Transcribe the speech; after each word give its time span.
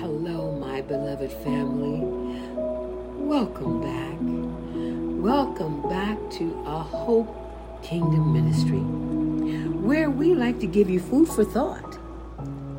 Hello, 0.00 0.50
my 0.50 0.80
beloved 0.80 1.30
family. 1.30 2.00
Welcome 3.16 3.80
back. 3.80 4.18
Welcome 5.22 5.88
back 5.88 6.18
to 6.32 6.64
a 6.66 6.80
Hope 6.80 7.30
Kingdom 7.84 8.32
Ministry, 8.32 8.80
where 9.86 10.10
we 10.10 10.34
like 10.34 10.58
to 10.58 10.66
give 10.66 10.90
you 10.90 10.98
food 10.98 11.28
for 11.28 11.44
thought. 11.44 11.96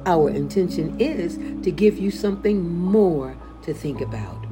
Our 0.06 0.30
intention 0.30 1.00
is 1.00 1.38
to 1.64 1.72
give 1.72 1.98
you 1.98 2.12
something 2.12 2.70
more 2.70 3.38
to 3.62 3.74
think 3.74 4.02
about. 4.02 4.46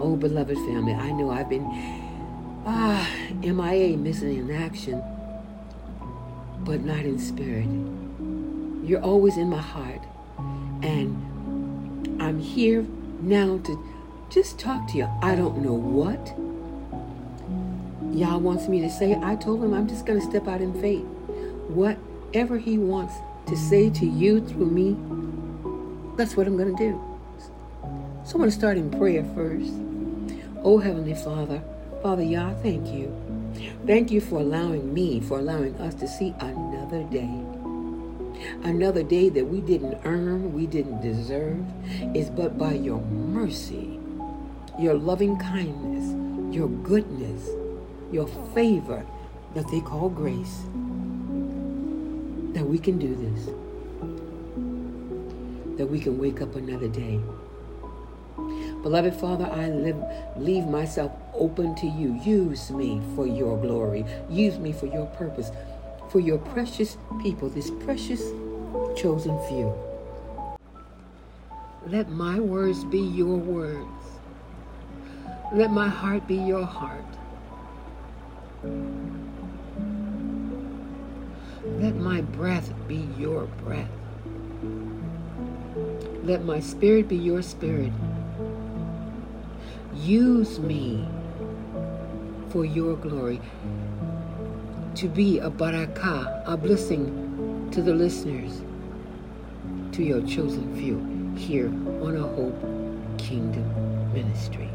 Oh, 0.00 0.16
beloved 0.18 0.56
family, 0.56 0.94
I 0.94 1.12
know 1.12 1.30
I've 1.30 1.50
been 1.50 1.66
ah, 2.64 3.06
MIA, 3.42 3.98
missing 3.98 4.38
in 4.38 4.50
action, 4.50 5.02
but 6.60 6.80
not 6.80 7.04
in 7.04 7.18
spirit. 7.18 7.68
You're 8.88 9.02
always 9.02 9.36
in 9.36 9.50
my 9.50 9.60
heart. 9.60 10.00
And 10.82 12.22
I'm 12.22 12.38
here 12.38 12.86
now 13.20 13.58
to 13.64 13.84
just 14.30 14.58
talk 14.58 14.88
to 14.88 14.98
you. 14.98 15.08
I 15.22 15.34
don't 15.34 15.58
know 15.58 15.74
what 15.74 16.34
Yah 18.14 18.36
wants 18.38 18.68
me 18.68 18.80
to 18.80 18.90
say. 18.90 19.14
I 19.20 19.36
told 19.36 19.62
him 19.62 19.74
I'm 19.74 19.88
just 19.88 20.06
going 20.06 20.20
to 20.20 20.26
step 20.26 20.48
out 20.48 20.60
in 20.60 20.78
faith. 20.80 21.04
Whatever 21.68 22.58
he 22.58 22.78
wants 22.78 23.14
to 23.46 23.56
say 23.56 23.90
to 23.90 24.06
you 24.06 24.46
through 24.46 24.70
me, 24.70 24.96
that's 26.16 26.36
what 26.36 26.46
I'm 26.46 26.56
going 26.56 26.76
to 26.76 26.90
do. 26.90 27.00
So 28.24 28.34
I'm 28.34 28.38
going 28.38 28.50
to 28.50 28.56
start 28.56 28.76
in 28.76 28.90
prayer 28.90 29.24
first. 29.34 29.72
Oh, 30.62 30.78
Heavenly 30.78 31.14
Father, 31.14 31.62
Father 32.02 32.22
Yah, 32.22 32.54
thank 32.62 32.88
you. 32.88 33.14
Thank 33.86 34.10
you 34.10 34.20
for 34.20 34.40
allowing 34.40 34.92
me, 34.92 35.20
for 35.20 35.38
allowing 35.38 35.74
us 35.80 35.94
to 35.94 36.08
see 36.08 36.34
another 36.40 37.04
day. 37.04 37.57
Another 38.62 39.02
day 39.02 39.28
that 39.28 39.46
we 39.46 39.60
didn't 39.60 39.98
earn, 40.04 40.52
we 40.52 40.66
didn't 40.66 41.00
deserve, 41.00 41.64
is 42.14 42.30
but 42.30 42.58
by 42.58 42.74
your 42.74 43.00
mercy, 43.00 43.98
your 44.78 44.94
loving 44.94 45.38
kindness, 45.38 46.14
your 46.54 46.68
goodness, 46.68 47.48
your 48.12 48.26
favor 48.54 49.04
that 49.54 49.68
they 49.70 49.80
call 49.80 50.08
grace, 50.08 50.62
that 52.54 52.64
we 52.64 52.78
can 52.78 52.98
do 52.98 53.14
this, 53.14 53.46
that 55.78 55.86
we 55.86 56.00
can 56.00 56.18
wake 56.18 56.40
up 56.40 56.54
another 56.56 56.88
day. 56.88 57.20
Beloved 58.82 59.14
Father, 59.14 59.46
I 59.46 59.68
live, 59.70 59.96
leave 60.36 60.66
myself 60.66 61.12
open 61.34 61.74
to 61.76 61.86
you. 61.86 62.20
Use 62.24 62.70
me 62.70 63.00
for 63.16 63.26
your 63.26 63.60
glory. 63.60 64.04
Use 64.30 64.58
me 64.58 64.72
for 64.72 64.86
your 64.86 65.06
purpose 65.06 65.50
for 66.10 66.20
your 66.20 66.38
precious 66.38 66.96
people, 67.22 67.48
this 67.48 67.70
precious 67.70 68.22
chosen 68.96 69.38
few. 69.48 69.72
Let 71.86 72.10
my 72.10 72.40
words 72.40 72.84
be 72.84 73.00
your 73.00 73.36
words. 73.36 73.88
Let 75.52 75.70
my 75.70 75.88
heart 75.88 76.26
be 76.26 76.36
your 76.36 76.64
heart. 76.64 77.04
Let 81.64 81.96
my 81.96 82.20
breath 82.22 82.72
be 82.86 83.08
your 83.18 83.46
breath. 83.64 83.90
Let 86.22 86.44
my 86.44 86.60
spirit 86.60 87.08
be 87.08 87.16
your 87.16 87.42
spirit. 87.42 87.92
Use 89.94 90.58
me 90.58 91.08
for 92.50 92.64
your 92.64 92.96
glory 92.96 93.40
to 94.98 95.06
be 95.06 95.38
a 95.38 95.48
barakah, 95.48 96.42
a 96.44 96.56
blessing 96.56 97.68
to 97.70 97.80
the 97.80 97.94
listeners, 97.94 98.62
to 99.92 100.02
your 100.02 100.20
chosen 100.22 100.74
few 100.74 100.98
here 101.40 101.68
on 102.02 102.16
a 102.16 102.26
Hope 102.26 103.16
Kingdom 103.16 104.12
Ministry. 104.12 104.68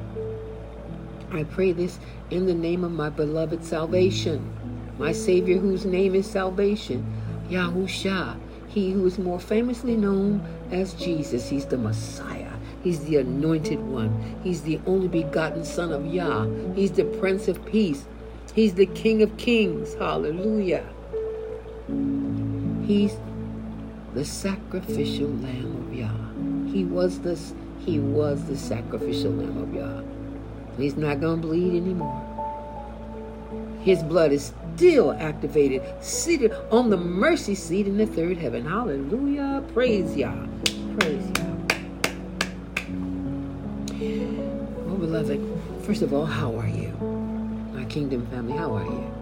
I 1.30 1.44
pray 1.44 1.74
this 1.74 2.00
in 2.30 2.46
the 2.46 2.54
name 2.54 2.86
of 2.86 2.94
my 2.94 3.10
beloved 3.10 3.66
salvation, 3.66 4.50
my 4.98 5.12
Savior 5.12 5.58
whose 5.58 5.84
name 5.84 6.16
is 6.16 6.26
salvation, 6.26 7.06
Yahusha, 7.50 8.40
he 8.70 8.92
who 8.92 9.06
is 9.06 9.20
more 9.20 9.42
famously 9.42 9.98
known 9.98 10.42
as 10.72 10.94
Jesus. 10.94 11.50
He's 11.50 11.66
the 11.66 11.78
Messiah. 11.78 12.54
He's 12.82 13.04
the 13.04 13.18
anointed 13.18 13.82
one. 13.82 14.40
He's 14.42 14.62
the 14.62 14.80
only 14.86 15.10
begotten 15.10 15.66
Son 15.66 15.92
of 15.92 16.06
Yah. 16.06 16.46
He's 16.76 16.94
the 16.94 17.04
Prince 17.04 17.50
of 17.50 17.66
Peace. 17.66 18.06
He's 18.54 18.76
the 18.76 18.86
King 18.86 19.22
of 19.24 19.36
Kings. 19.38 19.96
Hallelujah. 19.96 20.86
He's 22.86 23.16
the 24.14 24.24
sacrificial 24.24 25.30
Lamb 25.30 25.88
of 25.88 25.94
Yah. 25.94 26.72
He 26.72 26.86
was 26.86 27.20
the 27.20 27.40
he 27.80 28.00
was 28.00 28.44
the 28.46 28.58
sacrificial 28.58 29.32
Lamb 29.32 29.58
of 29.58 29.74
Yah. 29.74 30.02
He's 30.78 30.96
not 30.96 31.20
going 31.20 31.42
to 31.42 31.48
bleed 31.48 31.82
anymore. 31.82 32.30
His 33.82 34.02
blood 34.04 34.32
is 34.32 34.54
still 34.76 35.14
activated, 35.14 35.82
seated 36.02 36.54
on 36.72 36.90
the 36.90 36.98
mercy 36.98 37.56
seat 37.56 37.88
in 37.88 37.98
the 37.98 38.06
third 38.06 38.38
heaven. 38.38 38.66
Hallelujah. 38.66 39.64
Praise 39.74 40.16
Yah. 40.16 40.34
Praise 41.00 41.32
Yah. 41.38 41.54
Oh, 44.90 44.98
beloved, 44.98 45.42
first 45.84 46.02
of 46.02 46.14
all, 46.14 46.26
how 46.26 46.56
are 46.56 46.68
you? 46.68 46.83
Kingdom 47.94 48.26
family, 48.26 48.58
how 48.58 48.74
are 48.76 48.86
you? 48.86 49.14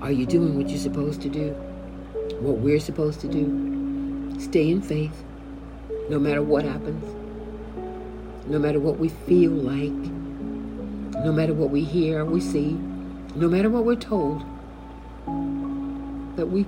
Are 0.00 0.10
you 0.10 0.24
doing 0.24 0.56
what 0.56 0.70
you're 0.70 0.78
supposed 0.78 1.20
to 1.20 1.28
do? 1.28 1.50
What 2.40 2.56
we're 2.56 2.80
supposed 2.80 3.20
to 3.20 3.28
do? 3.28 4.40
Stay 4.40 4.70
in 4.70 4.80
faith, 4.80 5.24
no 6.08 6.18
matter 6.18 6.42
what 6.42 6.64
happens, 6.64 7.04
no 8.46 8.58
matter 8.58 8.80
what 8.80 8.96
we 8.98 9.10
feel 9.10 9.50
like, 9.50 9.92
no 11.22 11.32
matter 11.32 11.52
what 11.52 11.68
we 11.68 11.84
hear, 11.84 12.24
we 12.24 12.40
see, 12.40 12.78
no 13.34 13.46
matter 13.46 13.68
what 13.68 13.84
we're 13.84 13.94
told, 13.94 14.40
that 16.36 16.46
we 16.46 16.64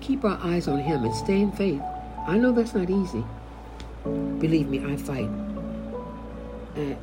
keep 0.00 0.24
our 0.24 0.38
eyes 0.40 0.68
on 0.68 0.78
Him 0.78 1.02
and 1.02 1.12
stay 1.16 1.40
in 1.40 1.50
faith. 1.50 1.82
I 2.28 2.38
know 2.38 2.52
that's 2.52 2.76
not 2.76 2.88
easy. 2.88 3.24
Believe 4.04 4.68
me, 4.68 4.84
I 4.84 4.94
fight 4.94 5.28
uh, 6.76 6.94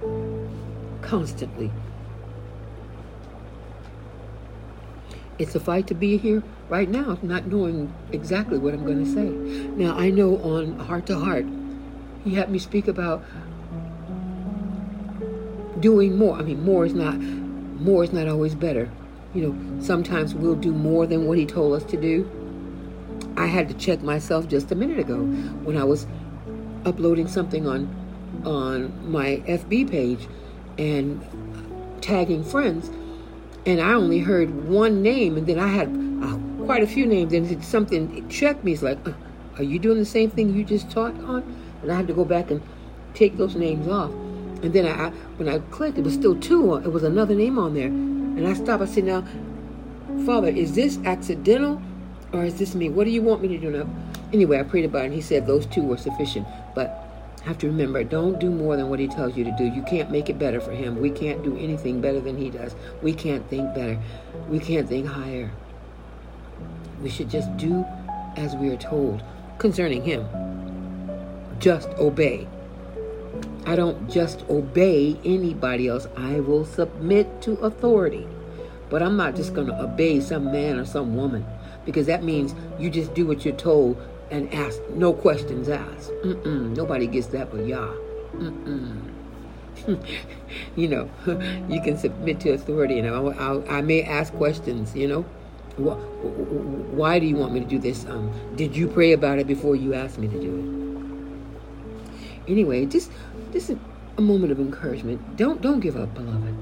constantly 1.01 1.69
it's 5.39 5.55
a 5.55 5.59
fight 5.59 5.87
to 5.87 5.93
be 5.93 6.17
here 6.17 6.43
right 6.69 6.89
now, 6.89 7.17
not 7.21 7.47
knowing 7.47 7.93
exactly 8.11 8.57
what 8.57 8.73
I'm 8.73 8.85
going 8.85 9.03
to 9.03 9.11
say. 9.11 9.29
Now, 9.81 9.95
I 9.95 10.09
know 10.09 10.37
on 10.37 10.79
Heart 10.79 11.07
to 11.07 11.19
Heart, 11.19 11.45
he 12.23 12.35
had 12.35 12.49
me 12.49 12.59
speak 12.59 12.87
about 12.87 13.23
doing 15.79 16.17
more. 16.17 16.37
I 16.37 16.41
mean, 16.41 16.63
more 16.63 16.85
is 16.85 16.93
not 16.93 17.19
more 17.19 18.03
is 18.03 18.11
not 18.11 18.27
always 18.27 18.55
better. 18.55 18.89
You 19.33 19.41
know, 19.47 19.81
sometimes 19.81 20.33
we'll 20.33 20.55
do 20.55 20.71
more 20.71 21.05
than 21.05 21.27
what 21.27 21.37
he 21.37 21.45
told 21.45 21.73
us 21.73 21.83
to 21.91 21.97
do. 21.97 22.29
I 23.37 23.45
had 23.45 23.67
to 23.69 23.75
check 23.75 24.01
myself 24.01 24.47
just 24.47 24.71
a 24.71 24.75
minute 24.75 24.97
ago 24.97 25.19
when 25.63 25.77
I 25.77 25.83
was 25.83 26.07
uploading 26.85 27.27
something 27.27 27.67
on 27.67 27.95
on 28.45 29.11
my 29.11 29.41
FB 29.47 29.89
page 29.89 30.27
and 30.77 31.23
tagging 32.01 32.43
friends 32.43 32.89
and 33.67 33.81
I 33.81 33.93
only 33.93 34.19
heard 34.19 34.69
one 34.69 35.01
name, 35.03 35.35
and 35.35 35.45
then 35.45 35.59
I 35.59 35.67
had 35.67 35.89
uh, 36.23 36.37
quite 36.65 36.81
a 36.83 36.87
few 36.87 37.05
names, 37.05 37.33
and 37.33 37.63
something 37.63 38.17
it 38.17 38.29
checked 38.29 38.63
me. 38.63 38.71
It's 38.71 38.81
like, 38.81 38.97
uh, 39.05 39.11
are 39.57 39.63
you 39.63 39.77
doing 39.77 39.97
the 39.97 40.05
same 40.05 40.29
thing 40.29 40.55
you 40.55 40.63
just 40.63 40.89
taught 40.89 41.13
on? 41.25 41.43
And 41.81 41.91
I 41.91 41.95
had 41.97 42.07
to 42.07 42.13
go 42.13 42.23
back 42.23 42.49
and 42.49 42.61
take 43.13 43.35
those 43.35 43.55
names 43.55 43.87
off. 43.89 44.11
And 44.63 44.71
then 44.71 44.85
I, 44.85 45.09
when 45.35 45.49
I 45.49 45.59
clicked, 45.69 45.97
it 45.97 46.05
was 46.05 46.13
still 46.13 46.39
two. 46.39 46.75
It 46.75 46.91
was 46.91 47.03
another 47.03 47.35
name 47.35 47.59
on 47.59 47.73
there, 47.73 47.87
and 47.87 48.47
I 48.47 48.53
stopped. 48.53 48.81
I 48.81 48.85
said, 48.85 49.03
"Now, 49.03 49.25
Father, 50.25 50.47
is 50.47 50.73
this 50.73 50.97
accidental, 51.03 51.81
or 52.31 52.45
is 52.45 52.57
this 52.57 52.73
me? 52.73 52.87
What 52.87 53.03
do 53.03 53.11
you 53.11 53.21
want 53.21 53.41
me 53.41 53.49
to 53.49 53.57
do 53.57 53.69
now?" 53.69 53.87
Anyway, 54.31 54.59
I 54.59 54.63
prayed 54.63 54.85
about 54.85 55.03
it, 55.03 55.05
and 55.07 55.13
He 55.13 55.21
said 55.21 55.45
those 55.45 55.65
two 55.65 55.83
were 55.83 55.97
sufficient. 55.97 56.47
But 56.73 57.06
have 57.47 57.57
to 57.59 57.67
remember 57.67 58.03
don't 58.03 58.39
do 58.39 58.49
more 58.49 58.75
than 58.75 58.89
what 58.89 58.99
he 58.99 59.07
tells 59.07 59.37
you 59.37 59.45
to 59.45 59.51
do. 59.57 59.63
You 59.63 59.81
can't 59.83 60.11
make 60.11 60.29
it 60.29 60.37
better 60.37 60.59
for 60.59 60.71
him. 60.71 60.99
We 60.99 61.09
can't 61.09 61.41
do 61.43 61.57
anything 61.57 62.01
better 62.01 62.19
than 62.19 62.37
he 62.37 62.49
does. 62.49 62.75
We 63.01 63.13
can't 63.13 63.49
think 63.49 63.73
better. 63.73 63.97
We 64.49 64.59
can't 64.59 64.87
think 64.87 65.07
higher. 65.07 65.49
We 67.01 67.09
should 67.09 67.29
just 67.29 67.55
do 67.55 67.85
as 68.35 68.55
we 68.57 68.69
are 68.69 68.77
told 68.77 69.23
concerning 69.59 70.03
him. 70.03 70.27
Just 71.59 71.87
obey. 71.91 72.47
I 73.65 73.77
don't 73.77 74.09
just 74.09 74.43
obey 74.49 75.17
anybody 75.23 75.87
else. 75.87 76.05
I 76.17 76.41
will 76.41 76.65
submit 76.65 77.41
to 77.43 77.53
authority. 77.59 78.27
But 78.89 79.01
I'm 79.01 79.15
not 79.15 79.35
just 79.35 79.53
going 79.53 79.67
to 79.67 79.81
obey 79.81 80.19
some 80.19 80.51
man 80.51 80.77
or 80.77 80.85
some 80.85 81.15
woman 81.15 81.45
because 81.85 82.07
that 82.07 82.23
means 82.23 82.53
you 82.77 82.89
just 82.89 83.13
do 83.13 83.25
what 83.25 83.45
you're 83.45 83.55
told 83.55 83.97
and 84.31 84.53
ask 84.53 84.79
no 84.89 85.13
questions 85.13 85.69
asked. 85.69 86.11
Mm-mm, 86.23 86.75
nobody 86.75 87.07
gets 87.07 87.27
that 87.27 87.51
but 87.51 87.65
Yah. 87.65 87.93
you 90.75 90.87
know, 90.87 91.09
you 91.69 91.81
can 91.81 91.97
submit 91.97 92.39
to 92.41 92.51
authority, 92.51 92.99
and 92.99 93.07
I, 93.07 93.19
I, 93.19 93.77
I 93.77 93.81
may 93.81 94.03
ask 94.03 94.33
questions, 94.33 94.95
you 94.95 95.07
know, 95.07 95.21
Why 95.77 97.19
do 97.19 97.25
you 97.25 97.35
want 97.35 97.53
me 97.53 97.59
to 97.59 97.65
do 97.65 97.79
this? 97.79 98.05
Um, 98.05 98.31
did 98.55 98.75
you 98.75 98.87
pray 98.87 99.13
about 99.13 99.39
it 99.39 99.47
before 99.47 99.75
you 99.75 99.93
asked 99.93 100.17
me 100.17 100.27
to 100.27 100.39
do 100.39 100.51
it? 100.57 102.51
Anyway, 102.51 102.85
just 102.85 103.11
just 103.51 103.69
a, 103.69 103.77
a 104.17 104.21
moment 104.21 104.51
of 104.51 104.59
encouragement. 104.59 105.37
Don't 105.37 105.61
don't 105.61 105.79
give 105.79 105.95
up, 105.95 106.13
beloved. 106.15 106.55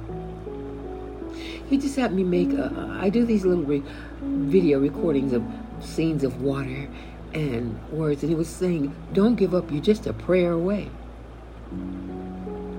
He 1.70 1.78
just 1.78 1.96
had 1.96 2.14
me 2.14 2.24
make. 2.24 2.52
A, 2.54 3.00
I 3.00 3.10
do 3.10 3.26
these 3.26 3.46
little 3.46 3.64
re, 3.64 3.82
video 4.22 4.80
recordings 4.80 5.34
of 5.34 5.44
scenes 5.82 6.24
of 6.24 6.42
water 6.42 6.90
and 7.36 7.78
words, 7.92 8.24
and 8.24 8.30
he 8.30 8.36
was 8.36 8.48
saying, 8.48 8.96
"Don't 9.14 9.36
give 9.36 9.54
up. 9.54 9.72
You're 9.72 9.82
just 9.82 10.08
a 10.08 10.14
prayer 10.14 10.54
away. 10.54 10.90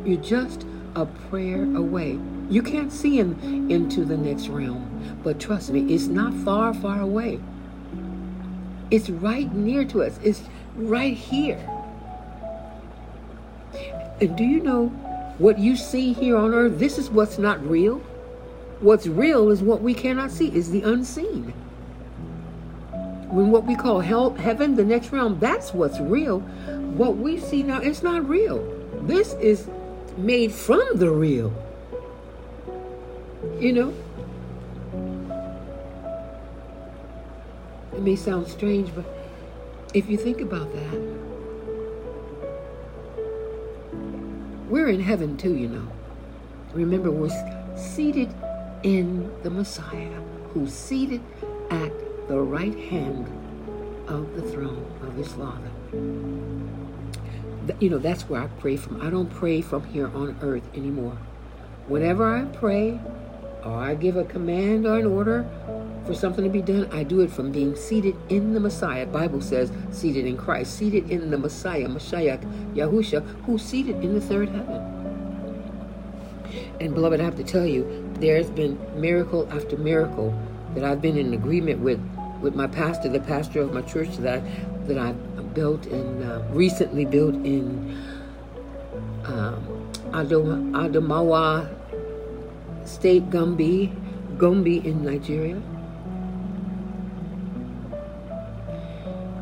You're 0.04 0.20
just 0.22 0.66
a 0.96 1.06
prayer 1.06 1.62
away." 1.76 2.18
You 2.48 2.62
can't 2.62 2.92
see 2.92 3.18
him 3.18 3.36
into 3.70 4.04
the 4.04 4.16
next 4.16 4.48
realm, 4.48 4.86
but 5.22 5.38
trust 5.40 5.72
me, 5.72 5.80
it's 5.92 6.06
not 6.06 6.32
far, 6.32 6.72
far 6.72 7.00
away. 7.00 7.40
It's 8.90 9.10
right 9.10 9.52
near 9.52 9.84
to 9.86 10.02
us. 10.02 10.18
It's 10.22 10.42
right 10.76 11.16
here. 11.16 11.58
And 14.20 14.36
do 14.36 14.44
you 14.44 14.62
know 14.62 14.88
what 15.38 15.58
you 15.58 15.76
see 15.76 16.12
here 16.12 16.36
on 16.36 16.54
earth? 16.54 16.78
This 16.78 16.98
is 16.98 17.10
what's 17.10 17.36
not 17.36 17.60
real. 17.68 18.00
What's 18.80 19.06
real 19.06 19.50
is 19.50 19.62
what 19.62 19.82
we 19.82 19.92
cannot 19.92 20.30
see, 20.30 20.54
is 20.54 20.70
the 20.70 20.82
unseen. 20.82 21.52
When 23.36 23.50
what 23.50 23.66
we 23.66 23.76
call 23.76 24.00
hell, 24.00 24.32
heaven, 24.32 24.76
the 24.76 24.84
next 24.84 25.12
realm, 25.12 25.38
that's 25.38 25.74
what's 25.74 26.00
real. 26.00 26.40
What 26.96 27.18
we 27.18 27.38
see 27.38 27.62
now, 27.62 27.82
it's 27.82 28.02
not 28.02 28.26
real. 28.26 28.64
This 29.02 29.34
is 29.34 29.68
made 30.16 30.52
from 30.52 30.82
the 30.94 31.10
real. 31.10 31.52
You 33.60 33.74
know? 33.74 33.94
It 37.92 38.00
may 38.00 38.16
sound 38.16 38.48
strange, 38.48 38.94
but 38.94 39.04
if 39.92 40.08
you 40.08 40.16
think 40.16 40.40
about 40.40 40.72
that, 40.72 40.98
we're 44.70 44.88
in 44.88 45.00
heaven 45.00 45.36
too, 45.36 45.54
you 45.54 45.68
know. 45.68 45.86
Remember, 46.72 47.10
we're 47.10 47.28
seated 47.76 48.34
in 48.82 49.30
the 49.42 49.50
Messiah, 49.50 50.22
who's 50.54 50.72
seated 50.72 51.20
at 51.70 51.92
the 52.28 52.38
right 52.38 52.74
hand 52.74 53.26
of 54.08 54.34
the 54.34 54.42
throne 54.42 54.84
of 55.02 55.14
his 55.14 55.32
Father. 55.32 55.70
You 57.80 57.90
know, 57.90 57.98
that's 57.98 58.28
where 58.28 58.42
I 58.42 58.46
pray 58.58 58.76
from. 58.76 59.00
I 59.00 59.10
don't 59.10 59.30
pray 59.30 59.60
from 59.60 59.84
here 59.84 60.08
on 60.08 60.36
earth 60.40 60.68
anymore. 60.74 61.18
Whenever 61.88 62.36
I 62.36 62.44
pray, 62.44 63.00
or 63.64 63.74
I 63.74 63.94
give 63.94 64.16
a 64.16 64.24
command 64.24 64.86
or 64.86 64.98
an 64.98 65.06
order 65.06 65.48
for 66.06 66.14
something 66.14 66.44
to 66.44 66.50
be 66.50 66.62
done, 66.62 66.88
I 66.92 67.02
do 67.02 67.20
it 67.20 67.30
from 67.30 67.50
being 67.50 67.74
seated 67.74 68.16
in 68.28 68.54
the 68.54 68.60
Messiah. 68.60 69.06
Bible 69.06 69.40
says 69.40 69.72
seated 69.90 70.26
in 70.26 70.36
Christ, 70.36 70.76
seated 70.76 71.10
in 71.10 71.30
the 71.30 71.38
Messiah, 71.38 71.88
Messiah, 71.88 72.38
Yahusha, 72.74 73.24
who's 73.44 73.62
seated 73.62 74.04
in 74.04 74.14
the 74.14 74.20
third 74.20 74.48
heaven. 74.48 74.82
And 76.80 76.94
beloved, 76.94 77.20
I 77.20 77.24
have 77.24 77.36
to 77.36 77.44
tell 77.44 77.66
you, 77.66 78.08
there's 78.20 78.50
been 78.50 78.78
miracle 79.00 79.48
after 79.50 79.76
miracle 79.76 80.38
that 80.74 80.84
I've 80.84 81.02
been 81.02 81.16
in 81.16 81.34
agreement 81.34 81.80
with 81.80 81.98
with 82.46 82.54
my 82.54 82.68
pastor, 82.68 83.08
the 83.08 83.18
pastor 83.18 83.60
of 83.60 83.74
my 83.74 83.82
church 83.82 84.16
that 84.18 84.40
that 84.86 84.96
I 84.96 85.12
built 85.52 85.84
and 85.86 86.22
uh, 86.22 86.42
recently 86.50 87.04
built 87.04 87.34
in 87.34 88.00
um, 89.24 89.90
Adamawa 90.12 91.68
State 92.84 93.30
Gombe, 93.30 93.90
Gombe 94.38 94.78
in 94.86 95.04
Nigeria. 95.04 95.60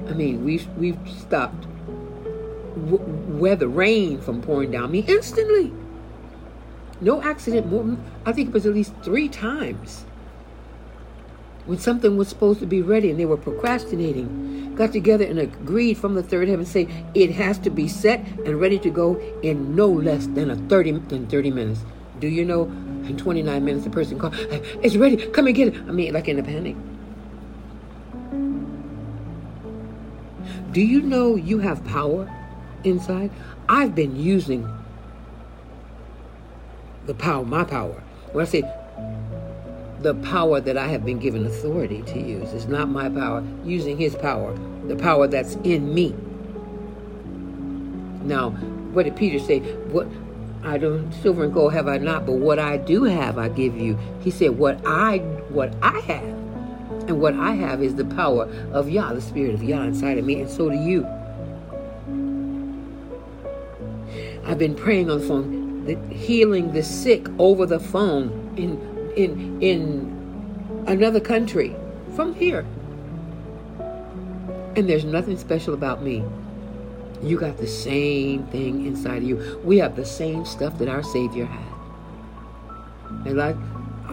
I 0.08 0.14
mean, 0.14 0.42
we've 0.42 0.66
we've 0.78 0.98
stopped 1.06 1.66
w- 2.86 3.04
weather, 3.38 3.68
rain 3.68 4.18
from 4.18 4.40
pouring 4.40 4.70
down 4.70 4.92
me 4.92 5.04
instantly. 5.06 5.70
No 7.02 7.20
accident. 7.20 7.66
More, 7.66 7.98
I 8.24 8.32
think 8.32 8.48
it 8.48 8.54
was 8.54 8.64
at 8.64 8.72
least 8.72 8.94
three 9.02 9.28
times 9.28 10.06
when 11.66 11.78
something 11.78 12.16
was 12.16 12.28
supposed 12.28 12.60
to 12.60 12.66
be 12.66 12.82
ready 12.82 13.10
and 13.10 13.18
they 13.18 13.24
were 13.24 13.36
procrastinating. 13.36 14.74
Got 14.74 14.92
together 14.92 15.24
and 15.24 15.38
agreed 15.38 15.98
from 15.98 16.14
the 16.14 16.22
third 16.22 16.48
heaven, 16.48 16.66
say 16.66 16.88
it 17.14 17.30
has 17.32 17.58
to 17.60 17.70
be 17.70 17.86
set 17.86 18.26
and 18.44 18.60
ready 18.60 18.78
to 18.80 18.90
go 18.90 19.16
in 19.42 19.76
no 19.76 19.88
less 19.88 20.26
than 20.26 20.50
a 20.50 20.56
thirty 20.56 20.90
than 20.92 21.28
thirty 21.28 21.50
minutes. 21.50 21.80
Do 22.18 22.26
you 22.26 22.44
know 22.44 22.64
in 23.06 23.16
29 23.16 23.64
minutes, 23.64 23.84
the 23.84 23.90
person 23.90 24.18
called, 24.18 24.34
it's 24.82 24.96
ready, 24.96 25.16
come 25.28 25.46
and 25.46 25.54
get 25.54 25.68
it. 25.68 25.80
I 25.82 25.92
mean, 25.92 26.12
like 26.12 26.28
in 26.28 26.38
a 26.38 26.42
panic. 26.42 26.76
Do 30.72 30.80
you 30.80 31.02
know 31.02 31.36
you 31.36 31.58
have 31.58 31.84
power 31.84 32.30
inside? 32.82 33.30
I've 33.68 33.94
been 33.94 34.16
using 34.16 34.68
the 37.06 37.14
power, 37.14 37.44
my 37.44 37.64
power. 37.64 38.02
When 38.32 38.44
I 38.44 38.48
say 38.48 38.62
the 40.04 40.14
power 40.16 40.60
that 40.60 40.76
I 40.76 40.86
have 40.88 41.04
been 41.04 41.18
given 41.18 41.46
authority 41.46 42.02
to 42.02 42.20
use, 42.20 42.52
it's 42.52 42.66
not 42.66 42.90
my 42.90 43.08
power, 43.08 43.42
using 43.64 43.96
his 43.96 44.14
power, 44.14 44.54
the 44.86 44.96
power 44.96 45.26
that's 45.26 45.54
in 45.64 45.94
me. 45.94 46.14
Now, 48.22 48.50
what 48.92 49.04
did 49.04 49.16
Peter 49.16 49.38
say? 49.38 49.60
What 49.60 50.06
I 50.62 50.76
don't 50.76 51.10
silver 51.14 51.44
and 51.44 51.54
gold 51.54 51.72
have 51.72 51.88
I 51.88 51.96
not, 51.96 52.26
but 52.26 52.34
what 52.34 52.58
I 52.58 52.76
do 52.76 53.04
have 53.04 53.38
I 53.38 53.48
give 53.48 53.76
you. 53.76 53.98
He 54.20 54.30
said, 54.30 54.58
What 54.58 54.78
I 54.86 55.18
what 55.48 55.74
I 55.82 55.98
have, 56.00 56.22
and 57.08 57.18
what 57.18 57.34
I 57.34 57.52
have 57.54 57.82
is 57.82 57.94
the 57.94 58.04
power 58.04 58.44
of 58.72 58.90
Yah, 58.90 59.14
the 59.14 59.22
Spirit 59.22 59.54
of 59.54 59.62
Yah 59.62 59.84
inside 59.84 60.18
of 60.18 60.26
me, 60.26 60.42
and 60.42 60.50
so 60.50 60.68
do 60.68 60.76
you. 60.76 61.06
I've 64.44 64.58
been 64.58 64.74
praying 64.74 65.10
on 65.10 65.20
the 65.20 65.26
phone, 65.26 65.84
the, 65.86 65.96
healing 66.14 66.72
the 66.72 66.82
sick 66.82 67.26
over 67.38 67.64
the 67.64 67.80
phone 67.80 68.52
in 68.58 68.93
in 69.16 69.62
in 69.62 70.84
another 70.86 71.20
country 71.20 71.74
from 72.14 72.34
here. 72.34 72.66
And 74.76 74.88
there's 74.88 75.04
nothing 75.04 75.38
special 75.38 75.74
about 75.74 76.02
me. 76.02 76.24
You 77.22 77.38
got 77.38 77.58
the 77.58 77.66
same 77.66 78.46
thing 78.48 78.86
inside 78.86 79.18
of 79.18 79.28
you. 79.28 79.60
We 79.64 79.78
have 79.78 79.96
the 79.96 80.04
same 80.04 80.44
stuff 80.44 80.78
that 80.78 80.88
our 80.88 81.02
Savior 81.02 81.46
had. 81.46 81.72
And 83.26 83.36
like 83.36 83.56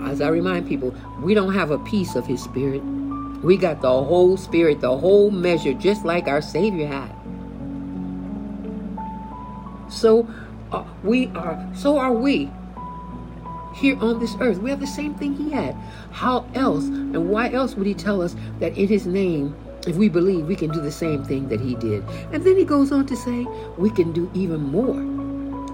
as 0.04 0.22
I 0.22 0.30
remind 0.30 0.68
people, 0.68 0.96
we 1.22 1.34
don't 1.34 1.54
have 1.54 1.72
a 1.72 1.80
piece 1.80 2.16
of 2.16 2.26
his 2.26 2.42
spirit. 2.42 2.82
We 3.44 3.58
got 3.58 3.82
the 3.82 3.90
whole 3.90 4.38
spirit, 4.38 4.82
the 4.82 4.98
whole 4.98 5.32
measure, 5.32 5.74
just 5.74 6.06
like 6.06 6.28
our 6.28 6.42
Savior 6.42 6.88
had. 6.88 7.16
So 9.90 10.28
uh, 10.72 10.84
we 11.04 11.28
are, 11.30 11.68
so 11.76 11.98
are 11.98 12.14
we 12.14 12.50
here 13.74 13.98
on 14.00 14.20
this 14.20 14.36
earth. 14.40 14.60
We 14.60 14.70
have 14.70 14.80
the 14.80 14.88
same 14.88 15.16
thing 15.16 15.34
he 15.34 15.50
had. 15.50 15.76
How 16.12 16.46
else 16.54 16.86
and 16.86 17.30
why 17.30 17.52
else 17.52 17.76
would 17.76 17.88
he 17.88 17.94
tell 17.94 18.22
us 18.22 18.36
that 18.60 18.78
in 18.78 18.88
his 18.88 19.08
name 19.08 19.56
if 19.88 19.96
we 19.96 20.10
believe, 20.10 20.46
we 20.46 20.56
can 20.56 20.70
do 20.70 20.80
the 20.80 20.92
same 20.92 21.24
thing 21.24 21.48
that 21.50 21.60
he 21.60 21.76
did. 21.76 22.04
And 22.32 22.44
then 22.44 22.56
he 22.56 22.66
goes 22.66 22.92
on 22.92 23.08
to 23.08 23.16
say, 23.16 23.48
we 23.78 23.90
can 23.90 24.12
do 24.12 24.30
even 24.34 24.62
more 24.62 25.02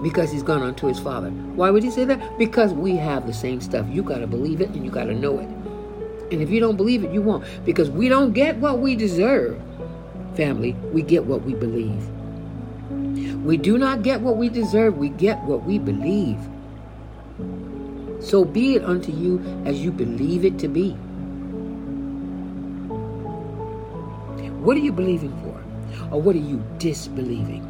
because 0.02 0.32
he's 0.32 0.42
gone 0.42 0.62
on 0.62 0.74
to 0.76 0.86
his 0.86 0.98
father. 0.98 1.30
Why 1.30 1.70
would 1.70 1.82
he 1.82 1.90
say 1.90 2.04
that? 2.06 2.38
Because 2.38 2.72
we 2.72 2.96
have 2.96 3.26
the 3.26 3.34
same 3.34 3.60
stuff. 3.60 3.86
You 3.90 4.02
got 4.02 4.18
to 4.18 4.26
believe 4.26 4.60
it 4.60 4.70
and 4.70 4.84
you 4.84 4.90
got 4.90 5.04
to 5.04 5.14
know 5.14 5.38
it. 5.38 5.48
And 6.32 6.42
if 6.42 6.50
you 6.50 6.60
don't 6.60 6.76
believe 6.76 7.04
it, 7.04 7.10
you 7.10 7.20
won't. 7.20 7.44
Because 7.64 7.90
we 7.90 8.08
don't 8.08 8.32
get 8.32 8.56
what 8.56 8.78
we 8.78 8.96
deserve, 8.96 9.60
family. 10.34 10.72
We 10.92 11.02
get 11.02 11.24
what 11.24 11.42
we 11.42 11.54
believe. 11.54 12.08
We 13.44 13.56
do 13.56 13.78
not 13.78 14.02
get 14.02 14.20
what 14.20 14.36
we 14.36 14.48
deserve, 14.48 14.96
we 14.96 15.10
get 15.10 15.42
what 15.44 15.64
we 15.64 15.78
believe. 15.78 16.38
So 18.20 18.44
be 18.44 18.74
it 18.74 18.84
unto 18.84 19.12
you 19.12 19.38
as 19.64 19.80
you 19.80 19.90
believe 19.90 20.44
it 20.44 20.58
to 20.58 20.68
be. 20.68 20.96
What 24.60 24.76
are 24.76 24.80
you 24.80 24.92
believing 24.92 25.32
for? 25.42 26.14
Or 26.14 26.20
what 26.20 26.34
are 26.34 26.40
you 26.40 26.62
disbelieving? 26.78 27.64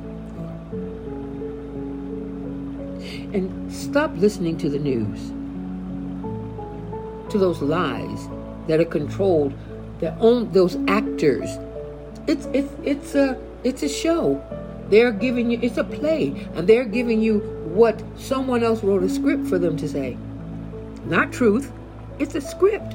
And 3.33 3.73
stop 3.73 4.17
listening 4.17 4.57
to 4.59 4.69
the 4.71 4.79
news, 4.79 5.29
to 7.31 7.39
those 7.39 7.61
lies 7.61 8.29
that 8.69 8.81
are 8.81 8.87
controlled, 8.87 9.53
that 10.01 10.17
own 10.19 10.51
those 10.53 10.77
actors. 10.89 11.49
It's 12.27 12.47
it's 12.47 12.73
it's 12.83 13.15
a 13.15 13.39
it's 13.65 13.83
a 13.83 13.89
show. 13.89 14.43
They're 14.89 15.13
giving 15.13 15.51
you 15.51 15.59
it's 15.61 15.77
a 15.77 15.85
play, 15.85 16.49
and 16.55 16.67
they're 16.67 16.87
giving 16.87 17.21
you 17.21 17.41
what 17.75 18.03
someone 18.17 18.63
else 18.63 18.83
wrote 18.83 19.03
a 19.03 19.09
script 19.09 19.47
for 19.47 19.59
them 19.59 19.77
to 19.77 19.89
say. 19.89 20.17
Not 21.05 21.33
truth. 21.33 21.73
It's 22.19 22.35
a 22.35 22.41
script. 22.41 22.95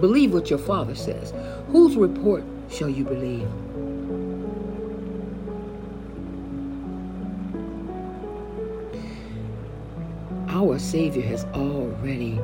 Believe 0.00 0.32
what 0.32 0.50
your 0.50 0.58
father 0.58 0.94
says. 0.94 1.32
Whose 1.68 1.96
report 1.96 2.44
shall 2.70 2.88
you 2.88 3.04
believe? 3.04 3.48
Our 10.48 10.78
Savior 10.78 11.22
has 11.22 11.44
already 11.46 12.40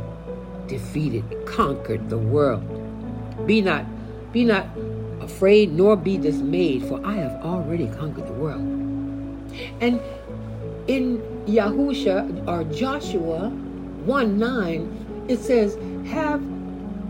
defeated, 0.67 1.25
conquered 1.47 2.11
the 2.11 2.19
world. 2.19 2.65
Be 3.47 3.61
not, 3.61 3.85
be 4.33 4.45
not 4.45 4.67
afraid 5.21 5.73
nor 5.73 5.97
be 5.97 6.19
dismayed, 6.19 6.85
for 6.85 7.05
I 7.05 7.15
have 7.15 7.43
already 7.43 7.89
conquered 7.89 8.27
the 8.27 8.33
world. 8.35 8.61
And 9.81 10.01
in 10.87 11.34
Yahusha 11.47 12.47
or 12.49 12.65
Joshua 12.65 13.51
1 13.51 14.39
9, 14.39 15.27
it 15.29 15.39
says, 15.39 15.77
Have 16.07 16.43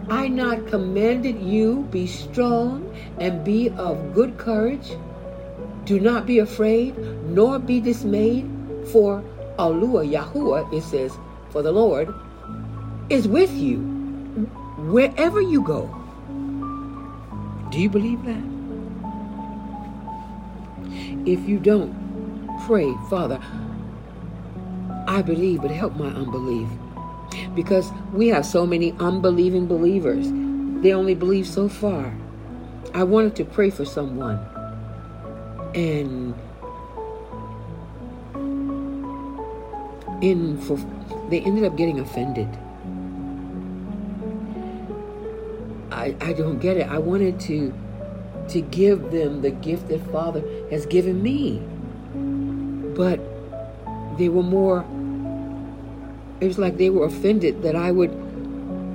I 0.09 0.29
not 0.29 0.67
commanded 0.67 1.41
you, 1.41 1.87
be 1.91 2.07
strong 2.07 2.95
and 3.19 3.45
be 3.45 3.71
of 3.71 4.15
good 4.15 4.37
courage? 4.39 4.93
Do 5.85 6.01
not 6.01 6.27
be 6.27 6.39
afraid, 6.39 6.97
nor 7.27 7.59
be 7.59 7.81
dismayed, 7.81 8.51
for 8.91 9.23
Alua 9.59 10.05
Yahuwah, 10.11 10.73
it 10.73 10.83
says, 10.83 11.17
for 11.51 11.63
the 11.63 11.73
Lord, 11.73 12.13
is 13.11 13.29
with 13.29 13.53
you 13.53 13.79
wherever 14.91 15.41
you 15.41 15.63
go. 15.63 15.87
Do 17.71 17.81
you 17.81 17.89
believe 17.89 18.25
that? 18.25 18.55
If 21.27 21.49
you 21.49 21.59
don't, 21.59 21.95
pray, 22.67 22.93
Father, 23.09 23.41
I 25.15 25.23
believe, 25.23 25.63
but 25.63 25.71
help 25.71 25.95
my 25.95 26.09
unbelief. 26.09 26.69
Because 27.55 27.93
we 28.13 28.27
have 28.29 28.45
so 28.45 28.67
many 28.67 28.91
unbelieving 28.99 29.69
believers. 29.69 30.27
They 30.83 30.93
only 30.93 31.15
believe 31.15 31.47
so 31.47 31.69
far. 31.69 32.13
I 32.95 33.05
wanted 33.05 33.37
to 33.37 33.45
pray 33.45 33.71
for 33.71 33.85
someone. 33.85 34.41
And 35.73 36.35
in 40.21 40.59
for, 40.63 40.79
they 41.31 41.43
ended 41.43 41.63
up 41.63 41.77
getting 41.77 42.01
offended. 42.01 42.49
I, 45.93 46.17
I 46.21 46.33
don't 46.33 46.59
get 46.59 46.77
it. 46.77 46.89
I 46.89 46.99
wanted 46.99 47.39
to 47.43 47.73
to 48.49 48.61
give 48.61 49.13
them 49.13 49.43
the 49.43 49.53
gift 49.53 49.89
that 49.91 50.01
Father 50.11 50.43
has 50.73 50.87
given 50.87 51.23
me. 51.23 51.63
But 52.97 53.21
they 54.19 54.29
were 54.29 54.43
more 54.43 54.85
it 56.41 56.47
was 56.47 56.59
like 56.59 56.77
they 56.77 56.91
were 56.91 57.07
offended 57.07 57.63
that 57.63 57.77
I 57.77 57.91
would 57.91 58.13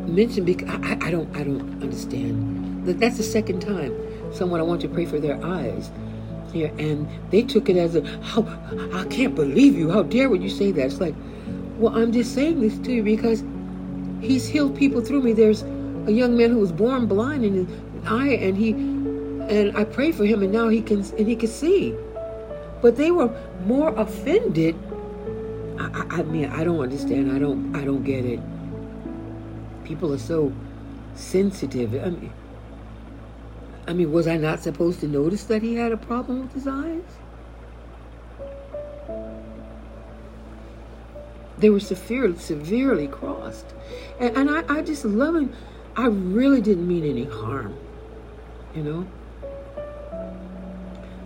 mention 0.08 0.46
because 0.46 0.70
I, 0.70 0.98
I 1.02 1.12
don't 1.12 1.36
I 1.36 1.44
don't 1.44 1.82
understand. 1.82 2.86
That 2.86 3.00
that's 3.00 3.18
the 3.18 3.24
second 3.24 3.62
time 3.62 3.96
someone 4.34 4.60
I 4.60 4.64
want 4.64 4.82
to 4.82 4.88
pray 4.88 5.06
for 5.06 5.20
their 5.20 5.44
eyes 5.44 5.92
here 6.52 6.72
and 6.78 7.08
they 7.32 7.44
took 7.44 7.70
it 7.70 7.78
as 7.78 7.96
a 7.96 8.02
how 8.22 8.42
I 8.94 9.06
can't 9.06 9.36
believe 9.36 9.76
you. 9.76 9.90
How 9.92 10.04
dare 10.04 10.30
would 10.30 10.44
you 10.44 10.50
say 10.50 10.72
that? 10.72 10.86
It's 10.86 11.00
like, 11.00 11.16
well, 11.78 11.96
I'm 11.96 12.12
just 12.12 12.34
saying 12.34 12.60
this 12.62 12.78
to 12.80 12.92
you 12.92 13.04
because 13.04 13.44
he's 14.22 14.48
healed 14.48 14.76
people 14.76 15.02
through 15.02 15.22
me. 15.22 15.34
There's 15.34 15.64
a 16.08 16.12
young 16.12 16.36
man 16.36 16.52
who 16.52 16.60
was 16.60 16.72
born 16.72 17.08
blind 17.08 17.46
in 17.46 17.66
his 17.66 17.68
eye 18.06 18.30
and 18.30 18.58
he 18.58 18.72
and 18.72 19.76
I 19.76 19.84
prayed 19.84 20.16
for 20.16 20.26
him 20.26 20.44
and 20.44 20.52
now 20.52 20.70
he 20.70 20.82
can 20.82 21.00
and 21.18 21.28
he 21.28 21.36
can 21.36 21.50
see. 21.50 21.96
But 22.82 22.96
they 22.96 23.12
were 23.12 23.30
more 23.66 23.90
offended 23.96 24.76
I, 25.80 26.06
I, 26.10 26.24
mean, 26.24 26.50
I 26.50 26.66
don't 26.66 26.82
understand. 26.82 27.32
I 27.32 27.40
don't. 27.40 27.74
I 27.76 27.86
don't 27.86 28.04
get 28.04 28.26
it. 28.26 28.40
People 29.86 30.14
are 30.14 30.20
so 30.20 30.52
sensitive. 31.16 31.94
I 31.94 32.10
mean, 32.10 32.34
I 33.88 33.94
mean, 33.94 34.12
was 34.12 34.28
I 34.28 34.36
not 34.36 34.60
supposed 34.60 35.00
to 35.00 35.08
notice 35.08 35.46
that 35.46 35.62
he 35.62 35.76
had 35.76 35.94
a 35.94 35.98
problem 35.98 36.42
with 36.42 36.54
his 36.54 36.68
eyes? 36.68 37.02
They 41.58 41.70
were 41.70 41.80
severely, 41.80 42.38
severely 42.38 43.08
crossed, 43.08 43.74
and, 44.20 44.36
and 44.36 44.50
I, 44.50 44.64
I 44.68 44.82
just 44.82 45.06
love 45.06 45.36
him. 45.36 45.54
I 45.96 46.08
really 46.08 46.62
didn't 46.62 46.88
mean 46.88 47.06
any 47.06 47.26
harm, 47.26 47.78
you 48.76 48.84
know. 48.84 49.08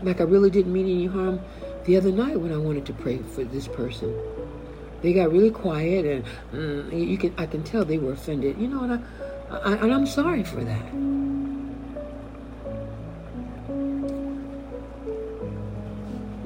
Like 0.04 0.22
I 0.22 0.26
really 0.26 0.50
didn't 0.50 0.74
mean 0.74 0.86
any 0.86 1.06
harm 1.08 1.42
the 1.86 1.98
other 1.98 2.12
night 2.12 2.40
when 2.40 2.52
I 2.52 2.58
wanted 2.58 2.86
to 2.88 2.94
pray 2.94 3.18
for 3.18 3.44
this 3.44 3.68
person 3.68 4.14
they 5.04 5.12
got 5.12 5.32
really 5.32 5.52
quiet, 5.52 6.06
and 6.06 6.26
mm, 6.54 7.08
you 7.08 7.18
can 7.18 7.34
I 7.38 7.46
can 7.46 7.62
tell 7.62 7.84
they 7.84 7.98
were 7.98 8.14
offended. 8.14 8.58
You 8.58 8.70
know, 8.70 8.84
and 8.84 9.06
I, 9.52 9.58
I 9.58 9.74
and 9.74 9.94
I'm 9.94 10.08
sorry 10.08 10.44
for 10.44 10.64
that. 10.64 10.86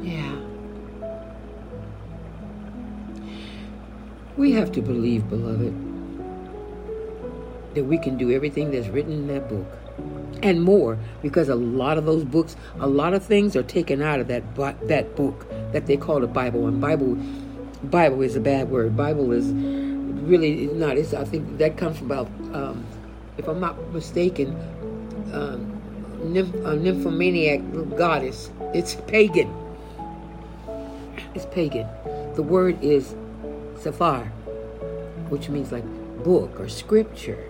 Yeah. 0.02 0.36
We 4.36 4.52
have 4.54 4.72
to 4.72 4.82
believe, 4.82 5.30
beloved, 5.30 5.74
that 7.76 7.84
we 7.84 8.00
can 8.00 8.18
do 8.18 8.32
everything 8.32 8.72
that's 8.72 8.88
written 8.88 9.12
in 9.12 9.28
that 9.28 9.48
book 9.48 9.68
and 10.42 10.62
more 10.62 10.98
because 11.22 11.50
a 11.50 11.56
lot 11.56 11.98
of 11.98 12.06
those 12.06 12.24
books 12.24 12.56
a 12.80 12.88
lot 12.88 13.14
of 13.14 13.24
things 13.24 13.56
are 13.56 13.64
taken 13.64 14.04
out 14.04 14.20
of 14.20 14.28
that 14.28 14.44
that 14.88 15.16
book 15.16 15.48
that 15.72 15.88
they 15.88 15.98
call 15.98 16.20
the 16.20 16.28
bible 16.28 16.68
and 16.68 16.80
bible 16.80 17.18
Bible 17.84 18.22
is 18.22 18.36
a 18.36 18.40
bad 18.40 18.70
word. 18.70 18.96
Bible 18.98 19.32
is 19.32 19.48
really 19.48 20.68
not. 20.68 20.98
It's, 20.98 21.14
I 21.14 21.24
think 21.24 21.58
that 21.58 21.78
comes 21.78 21.98
from 21.98 22.12
about, 22.12 22.28
um, 22.54 22.86
if 23.38 23.48
I'm 23.48 23.60
not 23.60 23.80
mistaken, 23.94 24.56
um, 25.34 25.82
nymph, 26.24 26.54
a 26.66 26.76
nymphomaniac 26.76 27.62
goddess. 27.96 28.50
It's 28.74 28.96
pagan. 29.08 29.54
It's 31.36 31.46
pagan. 31.48 31.88
The 32.36 32.44
word 32.44 32.84
is 32.84 33.16
safar, 33.80 34.26
which 35.30 35.50
means 35.50 35.72
like 35.72 35.86
book 36.24 36.60
or 36.60 36.68
scripture. 36.68 37.48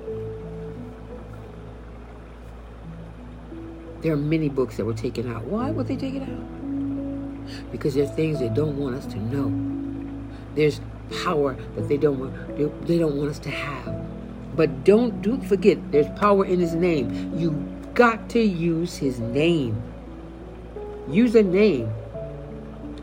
There 4.02 4.14
are 4.14 4.18
many 4.18 4.50
books 4.50 4.78
that 4.78 4.86
were 4.86 4.94
taken 4.94 5.34
out. 5.34 5.46
Why 5.46 5.72
would 5.72 5.88
they 5.88 5.96
take 5.96 6.16
it 6.16 6.22
out? 6.22 7.72
Because 7.72 7.96
there 7.96 8.04
are 8.04 8.16
things 8.16 8.40
they 8.40 8.50
don't 8.50 8.78
want 8.78 8.96
us 8.96 9.06
to 9.08 9.18
know. 9.18 9.87
There's 10.58 10.82
power 11.24 11.56
that 11.76 11.88
they 11.88 11.98
don't 11.98 12.18
want, 12.20 12.88
they 12.88 12.98
don't 12.98 13.16
want 13.16 13.30
us 13.30 13.38
to 13.40 13.52
have. 13.52 13.96
But 14.56 14.84
don't 14.84 15.22
do 15.22 15.40
forget 15.44 15.78
there's 15.92 16.10
power 16.20 16.44
in 16.44 16.60
his 16.60 16.74
name. 16.74 17.38
You 17.38 17.52
got 17.94 18.28
to 18.32 18.40
use 18.40 18.98
his 18.98 19.20
name. 19.20 19.80
Use 21.08 21.36
a 21.36 21.44
name. 21.44 21.94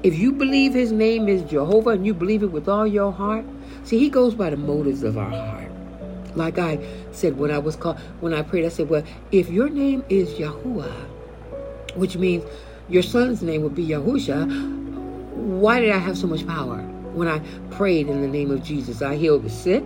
If 0.02 0.18
you 0.18 0.32
believe 0.32 0.75
his 0.75 0.90
name 0.90 1.28
is 1.28 1.42
Jehovah 1.49 1.90
and 1.90 2.04
you 2.04 2.12
believe 2.12 2.42
it 2.42 2.50
with 2.50 2.68
all 2.68 2.88
your 2.88 3.12
heart, 3.12 3.44
see 3.84 4.00
he 4.00 4.11
goes 4.11 4.34
by 4.34 4.50
the 4.50 4.56
motives 4.56 5.04
of 5.04 5.16
our 5.16 5.30
heart. 5.30 5.70
Like 6.34 6.58
I 6.58 6.84
said 7.12 7.38
when 7.38 7.52
I 7.52 7.58
was 7.58 7.76
called 7.76 8.00
when 8.18 8.34
I 8.34 8.42
prayed, 8.42 8.64
I 8.64 8.68
said, 8.68 8.88
Well, 8.88 9.04
if 9.30 9.49
your 9.49 9.68
name 9.68 10.04
is 10.08 10.30
Yahuwah, 10.30 10.92
which 11.94 12.16
means 12.16 12.44
your 12.88 13.04
son's 13.04 13.42
name 13.44 13.62
would 13.62 13.76
be 13.76 13.87
Yahusha, 13.87 15.30
why 15.37 15.78
did 15.78 15.90
I 15.90 15.99
have 15.99 16.18
so 16.18 16.26
much 16.26 16.44
power? 16.44 16.84
When 17.14 17.28
I 17.28 17.38
prayed 17.71 18.09
in 18.09 18.21
the 18.21 18.28
name 18.28 18.50
of 18.50 18.62
Jesus. 18.62 19.02
I 19.02 19.16
healed 19.16 19.44
the 19.44 19.50
sick. 19.50 19.85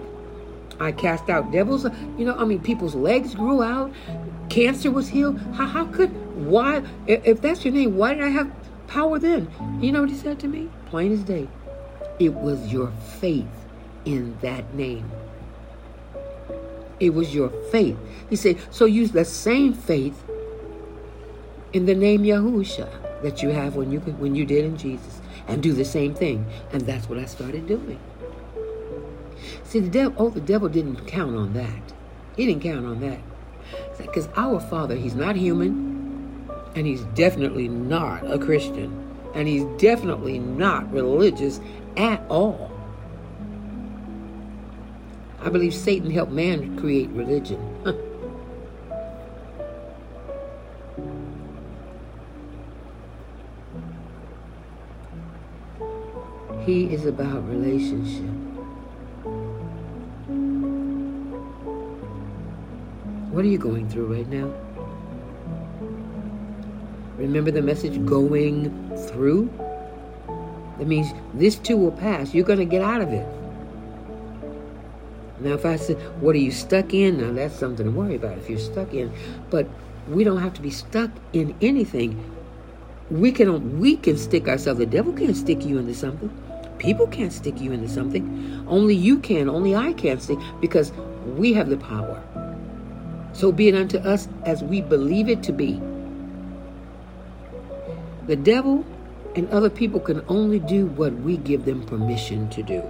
I 0.80 0.92
cast 0.92 1.28
out 1.28 1.50
devils. 1.50 1.84
You 2.16 2.24
know, 2.24 2.36
I 2.36 2.44
mean, 2.44 2.60
people's 2.60 2.94
legs 2.94 3.34
grew 3.34 3.62
out. 3.62 3.92
Cancer 4.48 4.90
was 4.90 5.08
healed. 5.08 5.38
How, 5.54 5.66
how 5.66 5.84
could, 5.86 6.10
why, 6.46 6.82
if 7.06 7.40
that's 7.40 7.64
your 7.64 7.74
name, 7.74 7.96
why 7.96 8.14
did 8.14 8.24
I 8.24 8.28
have 8.28 8.50
power 8.86 9.18
then? 9.18 9.50
You 9.80 9.92
know 9.92 10.00
what 10.00 10.10
he 10.10 10.16
said 10.16 10.38
to 10.40 10.48
me? 10.48 10.70
Plain 10.86 11.12
as 11.12 11.22
day. 11.22 11.48
It 12.18 12.34
was 12.34 12.72
your 12.72 12.90
faith 13.20 13.46
in 14.04 14.36
that 14.40 14.74
name. 14.74 15.10
It 17.00 17.10
was 17.10 17.34
your 17.34 17.50
faith. 17.70 17.96
He 18.28 18.36
said, 18.36 18.58
so 18.70 18.84
use 18.84 19.12
the 19.12 19.24
same 19.24 19.72
faith 19.72 20.24
in 21.72 21.86
the 21.86 21.94
name 21.94 22.22
Yahusha 22.22 23.22
that 23.22 23.42
you 23.42 23.50
have 23.50 23.76
when 23.76 23.90
you 23.92 24.00
when 24.00 24.34
you 24.34 24.44
did 24.44 24.64
in 24.64 24.76
Jesus 24.76 25.20
and 25.48 25.62
do 25.62 25.72
the 25.72 25.84
same 25.84 26.14
thing. 26.14 26.46
And 26.72 26.82
that's 26.82 27.08
what 27.08 27.18
I 27.18 27.24
started 27.24 27.66
doing. 27.66 27.98
See, 29.64 29.80
the 29.80 29.88
devil, 29.88 30.14
oh, 30.18 30.30
the 30.30 30.40
devil 30.40 30.68
didn't 30.68 31.06
count 31.06 31.36
on 31.36 31.54
that. 31.54 31.92
He 32.36 32.46
didn't 32.46 32.62
count 32.62 32.86
on 32.86 33.00
that. 33.00 33.20
Because 33.98 34.28
our 34.36 34.60
Father, 34.60 34.94
He's 34.94 35.14
not 35.14 35.36
human, 35.36 36.48
and 36.74 36.86
He's 36.86 37.02
definitely 37.14 37.68
not 37.68 38.30
a 38.30 38.38
Christian, 38.38 39.14
and 39.34 39.48
He's 39.48 39.64
definitely 39.78 40.38
not 40.38 40.90
religious 40.92 41.60
at 41.96 42.22
all. 42.28 42.70
I 45.40 45.50
believe 45.50 45.74
Satan 45.74 46.10
helped 46.10 46.32
man 46.32 46.78
create 46.78 47.08
religion. 47.10 48.04
He 56.68 56.84
is 56.92 57.06
about 57.06 57.48
relationship. 57.48 58.28
What 63.32 63.42
are 63.42 63.48
you 63.48 63.56
going 63.56 63.88
through 63.88 64.14
right 64.14 64.28
now? 64.28 64.52
Remember 67.16 67.50
the 67.50 67.62
message 67.62 68.04
going 68.04 68.68
through? 69.08 69.50
That 70.76 70.86
means 70.86 71.10
this 71.32 71.56
too 71.56 71.78
will 71.78 71.90
pass. 71.90 72.34
You're 72.34 72.44
going 72.44 72.58
to 72.58 72.66
get 72.66 72.82
out 72.82 73.00
of 73.00 73.14
it. 73.14 73.26
Now, 75.40 75.54
if 75.54 75.64
I 75.64 75.76
said, 75.76 75.96
What 76.20 76.36
are 76.36 76.38
you 76.38 76.50
stuck 76.50 76.92
in? 76.92 77.22
Now, 77.22 77.32
that's 77.32 77.58
something 77.58 77.86
to 77.86 77.90
worry 77.90 78.16
about 78.16 78.36
if 78.36 78.50
you're 78.50 78.58
stuck 78.58 78.92
in. 78.92 79.10
But 79.48 79.66
we 80.06 80.22
don't 80.22 80.42
have 80.42 80.52
to 80.52 80.60
be 80.60 80.70
stuck 80.70 81.12
in 81.32 81.56
anything. 81.62 82.22
We 83.10 83.32
can, 83.32 83.80
we 83.80 83.96
can 83.96 84.18
stick 84.18 84.48
ourselves. 84.48 84.80
The 84.80 84.84
devil 84.84 85.14
can't 85.14 85.34
stick 85.34 85.64
you 85.64 85.78
into 85.78 85.94
something. 85.94 86.30
People 86.78 87.06
can't 87.08 87.32
stick 87.32 87.60
you 87.60 87.72
into 87.72 87.88
something. 87.88 88.64
Only 88.68 88.94
you 88.94 89.18
can. 89.18 89.48
Only 89.48 89.74
I 89.74 89.92
can 89.92 90.20
stick 90.20 90.38
because 90.60 90.92
we 91.36 91.52
have 91.52 91.68
the 91.68 91.76
power. 91.76 92.22
So 93.32 93.52
be 93.52 93.68
it 93.68 93.74
unto 93.74 93.98
us 93.98 94.28
as 94.44 94.62
we 94.62 94.80
believe 94.80 95.28
it 95.28 95.42
to 95.44 95.52
be. 95.52 95.80
The 98.26 98.36
devil 98.36 98.84
and 99.34 99.48
other 99.50 99.70
people 99.70 100.00
can 100.00 100.22
only 100.28 100.58
do 100.58 100.86
what 100.86 101.12
we 101.12 101.36
give 101.36 101.64
them 101.64 101.84
permission 101.84 102.48
to 102.50 102.62
do. 102.62 102.82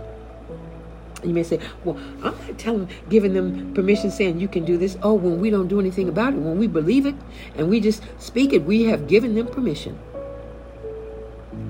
You 1.25 1.35
may 1.35 1.43
say, 1.43 1.59
well, 1.85 1.99
I'm 2.23 2.37
not 2.47 2.59
telling, 2.59 2.89
giving 3.09 3.35
them 3.35 3.75
permission 3.75 4.11
saying 4.11 4.41
you 4.41 4.49
can 4.49 4.65
do 4.65 4.77
this. 4.77 4.97
Oh, 5.03 5.15
when 5.15 5.41
we 5.41 5.51
don't 5.51 5.69
do 5.69 5.81
anything 5.81 6.09
about 6.09 6.33
it, 6.33 6.39
when 6.39 6.59
we 6.59 6.67
believe 6.67 7.07
it 7.07 7.15
and 7.57 7.69
we 7.69 7.81
just 7.81 8.03
speak 8.19 8.53
it, 8.53 8.65
we 8.65 8.85
have 8.85 9.09
given 9.09 9.35
them 9.35 9.49
permission. 9.49 9.99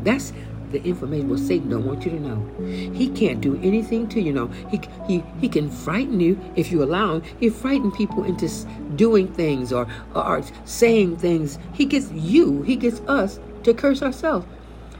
That's 0.04 0.32
the 0.72 0.82
information. 0.84 1.28
Well, 1.28 1.38
Satan 1.38 1.70
don't 1.70 1.87
want 1.87 2.04
you 2.04 2.10
to 2.12 2.20
know. 2.20 2.94
He 2.94 3.08
can't 3.08 3.40
do 3.40 3.56
anything 3.62 4.08
to 4.08 4.20
you. 4.20 4.32
Know 4.32 4.46
he 4.70 4.80
he 5.06 5.25
he 5.40 5.48
can 5.48 5.70
frighten 5.70 6.20
you 6.20 6.38
if 6.56 6.70
you 6.70 6.82
allow 6.82 7.16
him. 7.16 7.22
He 7.40 7.48
frighten 7.48 7.90
people 7.92 8.25
into 8.25 8.48
doing 8.96 9.28
things 9.28 9.72
or, 9.72 9.87
or 10.14 10.42
saying 10.64 11.16
things. 11.18 11.58
He 11.72 11.84
gets 11.84 12.10
you. 12.12 12.62
He 12.62 12.76
gets 12.76 13.00
us 13.02 13.40
to 13.64 13.75
curse 13.75 14.02
ourselves. 14.02 14.46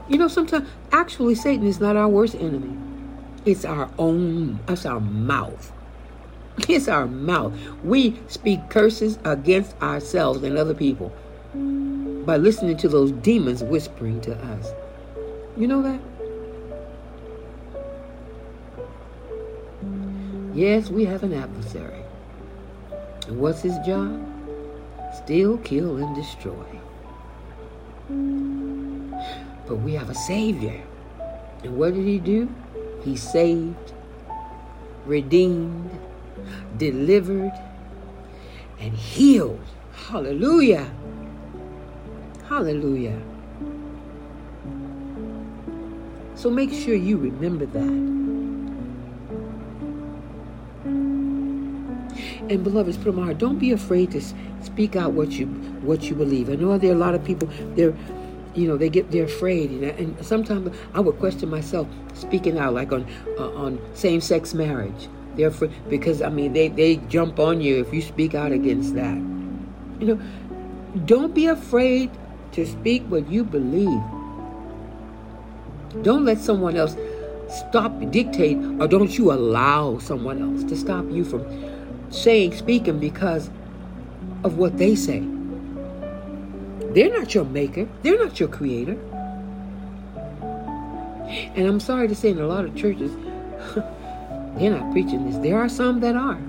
You 0.07 0.17
know, 0.17 0.27
sometimes 0.27 0.67
actually 0.91 1.35
Satan 1.35 1.67
is 1.67 1.79
not 1.79 1.95
our 1.95 2.07
worst 2.07 2.35
enemy. 2.35 2.75
It's 3.45 3.63
our 3.63 3.89
own, 3.97 4.59
it's 4.67 4.85
our 4.85 4.99
mouth. 4.99 5.71
It's 6.67 6.89
our 6.89 7.07
mouth. 7.07 7.53
We 7.85 8.19
speak 8.27 8.69
curses 8.69 9.17
against 9.23 9.81
ourselves 9.81 10.43
and 10.43 10.57
other 10.57 10.73
people 10.73 11.13
by 12.25 12.35
listening 12.37 12.75
to 12.77 12.89
those 12.89 13.11
demons 13.11 13.63
whispering 13.63 14.19
to 14.21 14.35
us. 14.35 14.71
You 15.57 15.67
know 15.67 15.81
that? 15.81 15.99
Yes, 20.53 20.89
we 20.89 21.05
have 21.05 21.23
an 21.23 21.33
adversary. 21.33 22.03
And 23.27 23.39
what's 23.39 23.61
his 23.61 23.77
job? 23.85 24.25
Steal, 25.15 25.57
kill, 25.59 25.97
and 25.97 26.15
destroy. 26.15 26.65
But 29.67 29.75
we 29.77 29.93
have 29.93 30.09
a 30.09 30.15
Savior. 30.15 30.81
And 31.63 31.77
what 31.77 31.93
did 31.93 32.05
he 32.05 32.19
do? 32.19 32.49
He 33.03 33.15
saved, 33.15 33.93
redeemed, 35.05 35.91
delivered, 36.77 37.53
and 38.79 38.93
healed. 38.95 39.59
Hallelujah. 39.93 40.89
Hallelujah. 42.47 43.21
So 46.39 46.49
make 46.49 46.71
sure 46.71 46.95
you 46.95 47.17
remember 47.17 47.65
that. 47.65 47.81
And 52.49 52.63
beloveds, 52.63 52.95
put 52.95 53.13
my 53.13 53.25
heart. 53.25 53.39
Don't 53.39 53.59
be 53.59 53.71
afraid 53.73 54.11
to 54.11 54.21
speak 54.63 54.95
out 54.95 55.11
what 55.11 55.31
you 55.31 55.47
what 55.81 56.03
you 56.03 56.15
believe. 56.15 56.49
I 56.49 56.55
know 56.55 56.77
there 56.77 56.91
are 56.91 56.95
a 56.95 56.97
lot 56.97 57.13
of 57.13 57.25
people. 57.25 57.49
They're 57.75 57.93
you 58.55 58.69
know 58.69 58.77
they 58.77 58.87
get 58.87 59.11
they're 59.11 59.25
afraid 59.25 59.69
and, 59.69 59.83
and 59.83 60.25
sometimes 60.25 60.75
i 60.95 60.99
would 60.99 61.19
question 61.19 61.47
myself 61.47 61.87
speaking 62.15 62.57
out 62.57 62.73
like 62.73 62.91
on 62.91 63.05
uh, 63.37 63.51
on 63.51 63.79
same-sex 63.93 64.55
marriage 64.55 65.07
they're 65.35 65.49
afraid 65.49 65.71
because 65.87 66.23
i 66.23 66.29
mean 66.29 66.51
they 66.51 66.67
they 66.67 66.95
jump 67.09 67.39
on 67.39 67.61
you 67.61 67.79
if 67.79 67.93
you 67.93 68.01
speak 68.01 68.33
out 68.33 68.51
against 68.51 68.95
that 68.95 69.15
you 69.99 70.07
know 70.07 70.19
don't 71.05 71.35
be 71.35 71.45
afraid 71.45 72.09
to 72.51 72.65
speak 72.65 73.03
what 73.03 73.29
you 73.29 73.43
believe 73.43 74.01
don't 76.01 76.25
let 76.25 76.39
someone 76.39 76.75
else 76.75 76.95
stop 77.49 77.91
dictate 78.11 78.57
or 78.79 78.87
don't 78.87 79.17
you 79.17 79.31
allow 79.31 79.97
someone 79.97 80.41
else 80.41 80.63
to 80.63 80.75
stop 80.75 81.05
you 81.09 81.23
from 81.23 81.43
saying 82.11 82.53
speaking 82.55 82.99
because 82.99 83.49
of 84.43 84.57
what 84.57 84.77
they 84.77 84.95
say 84.95 85.23
they're 86.93 87.11
not 87.11 87.35
your 87.35 87.45
maker, 87.45 87.87
they're 88.01 88.17
not 88.17 88.39
your 88.39 88.49
creator. 88.49 88.97
And 91.55 91.67
I'm 91.67 91.79
sorry 91.79 92.07
to 92.07 92.15
say, 92.15 92.29
in 92.29 92.39
a 92.39 92.47
lot 92.47 92.65
of 92.65 92.75
churches, 92.75 93.11
they're 94.57 94.71
not 94.71 94.91
preaching 94.91 95.29
this. 95.29 95.37
There 95.37 95.59
are 95.59 95.69
some 95.69 95.99
that 95.99 96.15
are. 96.15 96.39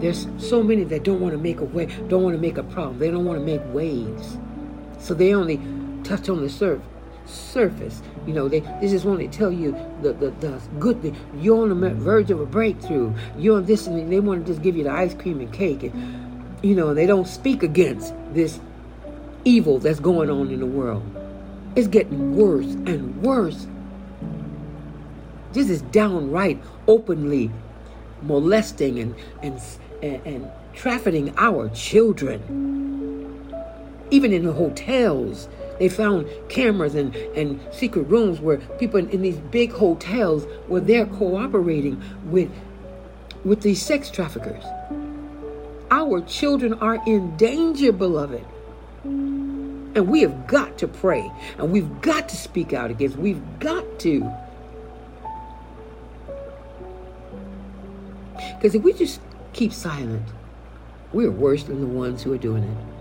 There's 0.00 0.26
so 0.38 0.62
many 0.62 0.84
that 0.84 1.04
don't 1.04 1.20
want 1.20 1.32
to 1.32 1.38
make 1.38 1.60
a 1.60 1.64
way, 1.64 1.86
don't 2.08 2.22
want 2.22 2.34
to 2.34 2.40
make 2.40 2.56
a 2.56 2.62
problem. 2.62 2.98
They 2.98 3.10
don't 3.10 3.26
want 3.26 3.38
to 3.38 3.44
make 3.44 3.60
waves. 3.74 4.38
So 4.98 5.12
they 5.12 5.34
only 5.34 5.60
touch 6.04 6.28
on 6.28 6.42
the 6.42 6.48
surf, 6.48 6.80
surface. 7.26 8.02
You 8.26 8.34
know, 8.34 8.48
they, 8.48 8.60
they 8.60 8.88
just 8.88 9.04
want 9.04 9.20
to 9.20 9.28
tell 9.28 9.50
you 9.50 9.72
the, 10.02 10.12
the, 10.12 10.30
the 10.40 10.60
good 10.78 11.02
thing. 11.02 11.16
You're 11.40 11.62
on 11.62 11.80
the 11.80 11.90
verge 11.90 12.30
of 12.30 12.40
a 12.40 12.46
breakthrough. 12.46 13.14
You're 13.38 13.56
on 13.56 13.64
this, 13.64 13.86
and 13.86 14.12
they 14.12 14.20
want 14.20 14.46
to 14.46 14.52
just 14.52 14.62
give 14.62 14.76
you 14.76 14.84
the 14.84 14.90
ice 14.90 15.14
cream 15.14 15.40
and 15.40 15.52
cake. 15.52 15.82
And, 15.82 16.56
you 16.62 16.74
know, 16.74 16.94
they 16.94 17.06
don't 17.06 17.26
speak 17.26 17.62
against 17.62 18.14
this 18.32 18.60
evil 19.44 19.78
that's 19.78 20.00
going 20.00 20.30
on 20.30 20.50
in 20.50 20.60
the 20.60 20.66
world. 20.66 21.02
It's 21.76 21.88
getting 21.88 22.36
worse 22.36 22.66
and 22.66 23.20
worse. 23.22 23.66
This 25.52 25.68
is 25.70 25.82
downright 25.82 26.62
openly 26.86 27.50
molesting 28.22 28.98
and, 28.98 29.14
and, 29.42 29.60
and, 30.02 30.26
and 30.26 30.50
trafficking 30.72 31.34
our 31.36 31.68
children. 31.70 32.40
Even 34.10 34.32
in 34.32 34.44
the 34.44 34.52
hotels, 34.52 35.48
they 35.78 35.88
found 35.88 36.28
cameras 36.48 36.94
and, 36.94 37.14
and 37.14 37.60
secret 37.72 38.02
rooms 38.02 38.40
where 38.40 38.58
people 38.78 38.98
in, 38.98 39.08
in 39.10 39.22
these 39.22 39.38
big 39.38 39.72
hotels 39.72 40.46
were 40.68 40.80
there 40.80 41.06
cooperating 41.06 42.02
with, 42.26 42.50
with 43.44 43.62
these 43.62 43.82
sex 43.82 44.10
traffickers. 44.10 44.64
Our 45.90 46.20
children 46.22 46.74
are 46.74 47.02
in 47.06 47.36
danger, 47.36 47.92
beloved. 47.92 48.44
And 49.04 50.08
we 50.08 50.22
have 50.22 50.46
got 50.46 50.78
to 50.78 50.88
pray 50.88 51.30
and 51.58 51.70
we've 51.70 52.00
got 52.00 52.28
to 52.28 52.36
speak 52.36 52.72
out 52.72 52.90
against. 52.90 53.16
We've 53.16 53.42
got 53.60 53.98
to. 54.00 54.32
Because 58.56 58.74
if 58.74 58.82
we 58.82 58.92
just 58.92 59.20
keep 59.52 59.72
silent, 59.72 60.26
we're 61.12 61.30
worse 61.30 61.64
than 61.64 61.80
the 61.80 61.86
ones 61.86 62.22
who 62.22 62.32
are 62.32 62.38
doing 62.38 62.64
it. 62.64 62.93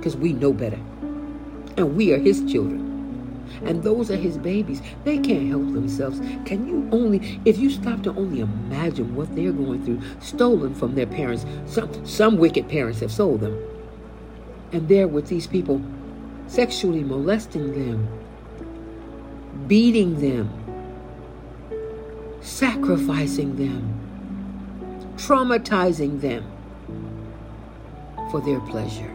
Because 0.00 0.16
we 0.16 0.32
know 0.32 0.52
better. 0.54 0.78
And 1.76 1.94
we 1.94 2.12
are 2.12 2.18
his 2.18 2.42
children 2.50 2.90
and 3.64 3.82
those 3.82 4.10
are 4.10 4.16
his 4.16 4.38
babies. 4.38 4.80
They 5.04 5.18
can't 5.18 5.48
help 5.48 5.72
themselves. 5.72 6.20
Can 6.44 6.66
you 6.66 6.88
only, 6.92 7.40
if 7.44 7.58
you 7.58 7.70
stop 7.70 8.02
to 8.04 8.10
only 8.10 8.40
imagine 8.40 9.14
what 9.14 9.34
they're 9.34 9.52
going 9.52 9.84
through, 9.84 10.00
stolen 10.20 10.74
from 10.74 10.94
their 10.94 11.06
parents, 11.06 11.44
some, 11.66 12.06
some 12.06 12.38
wicked 12.38 12.68
parents 12.68 13.00
have 13.00 13.12
sold 13.12 13.40
them, 13.40 13.58
and 14.72 14.88
they're 14.88 15.08
with 15.08 15.28
these 15.28 15.46
people, 15.46 15.82
sexually 16.46 17.02
molesting 17.02 17.72
them, 17.72 18.08
beating 19.66 20.20
them, 20.20 20.48
sacrificing 22.40 23.56
them, 23.56 25.14
traumatizing 25.16 26.20
them 26.20 26.44
for 28.30 28.40
their 28.40 28.60
pleasure. 28.60 29.14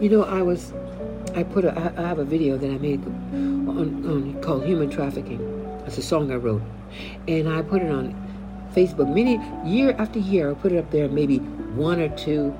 You 0.00 0.08
know, 0.10 0.24
I 0.24 0.40
was, 0.40 0.72
I 1.34 1.42
put 1.42 1.66
a, 1.66 1.92
I 1.98 2.00
have 2.00 2.18
a 2.18 2.24
video 2.24 2.56
that 2.56 2.66
I 2.66 2.78
made 2.78 3.04
on, 3.04 4.06
on 4.06 4.40
called 4.40 4.64
Human 4.64 4.88
Trafficking. 4.88 5.38
It's 5.86 5.98
a 5.98 6.02
song 6.02 6.32
I 6.32 6.36
wrote, 6.36 6.62
and 7.26 7.46
I 7.46 7.60
put 7.60 7.82
it 7.82 7.90
on 7.90 8.14
Facebook. 8.74 9.12
Many 9.14 9.38
year 9.68 9.94
after 9.98 10.18
year, 10.18 10.52
I 10.52 10.54
put 10.54 10.72
it 10.72 10.78
up 10.78 10.90
there. 10.92 11.10
Maybe 11.10 11.38
one 11.76 12.00
or 12.00 12.08
two, 12.16 12.56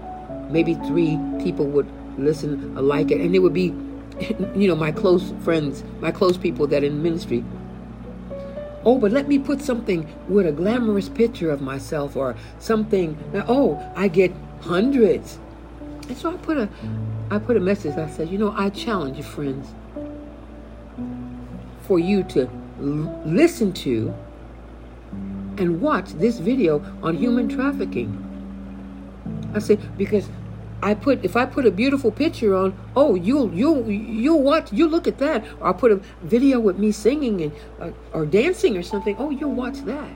maybe 0.51 0.75
three 0.75 1.19
people 1.43 1.65
would 1.69 1.91
listen, 2.19 2.77
or 2.77 2.83
like 2.83 3.11
it, 3.11 3.23
and 3.23 3.35
it 3.35 3.39
would 3.39 3.55
be, 3.55 3.75
you 4.55 4.69
know, 4.69 4.77
my 4.77 4.93
close 4.93 5.33
friends, 5.43 5.85
my 6.01 6.13
close 6.13 6.37
people 6.37 6.67
that 6.67 6.85
in 6.85 7.03
ministry. 7.03 7.43
Oh, 8.85 8.99
but 8.99 9.13
let 9.13 9.29
me 9.29 9.39
put 9.39 9.61
something 9.61 10.09
with 10.29 10.47
a 10.47 10.53
glamorous 10.53 11.09
picture 11.09 11.51
of 11.51 11.61
myself 11.61 12.17
or 12.17 12.37
something. 12.59 13.19
Oh, 13.49 13.81
I 13.97 14.09
get 14.09 14.33
hundreds. 14.63 15.39
And 16.09 16.17
so 16.17 16.33
I 16.33 16.37
put 16.37 16.57
a 16.57 16.69
I 17.31 17.39
put 17.39 17.57
a 17.57 17.61
message. 17.61 17.97
I 17.97 18.09
said, 18.09 18.31
you 18.31 18.39
know, 18.39 18.55
I 18.57 18.71
challenge 18.71 19.19
you, 19.19 19.23
friends, 19.23 19.69
for 21.83 21.99
you 21.99 22.23
to 22.25 22.49
l- 22.81 23.23
listen 23.27 23.73
to 23.85 24.15
and 25.59 25.81
watch 25.81 26.13
this 26.13 26.39
video 26.39 26.83
on 27.03 27.17
human 27.17 27.49
trafficking. 27.49 28.25
I 29.55 29.59
said, 29.59 29.81
because 29.99 30.29
I 30.81 30.95
put 30.95 31.25
if 31.25 31.37
I 31.37 31.45
put 31.45 31.67
a 31.67 31.71
beautiful 31.71 32.13
picture 32.13 32.55
on, 32.55 32.79
oh, 32.95 33.15
you'll 33.15 33.53
you'll 33.53 33.91
you'll 33.91 34.43
watch, 34.43 34.73
you 34.73 34.87
look 34.87 35.09
at 35.09 35.19
that. 35.19 35.45
Or 35.61 35.69
I 35.69 35.73
put 35.73 35.91
a 35.91 35.97
video 36.23 36.61
with 36.61 36.79
me 36.79 36.93
singing 36.93 37.43
and 37.43 37.53
uh, 37.81 37.91
or 38.13 38.25
dancing 38.25 38.77
or 38.77 38.83
something. 38.83 39.17
Oh, 39.19 39.31
you'll 39.31 39.55
watch 39.55 39.79
that. 39.85 40.11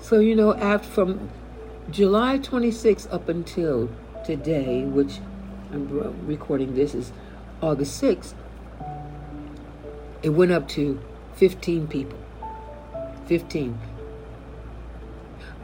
So 0.00 0.20
you 0.20 0.36
know, 0.36 0.54
after 0.54 0.88
from 0.88 1.30
July 1.90 2.38
26th 2.38 3.12
up 3.12 3.28
until 3.28 3.90
today, 4.24 4.84
which 4.84 5.18
I'm 5.72 6.26
recording 6.26 6.76
this 6.76 6.94
is 6.94 7.12
August 7.60 8.00
6th, 8.00 8.34
it 10.22 10.28
went 10.30 10.52
up 10.52 10.68
to 10.68 11.00
15 11.34 11.88
people. 11.88 12.18
15. 13.26 13.78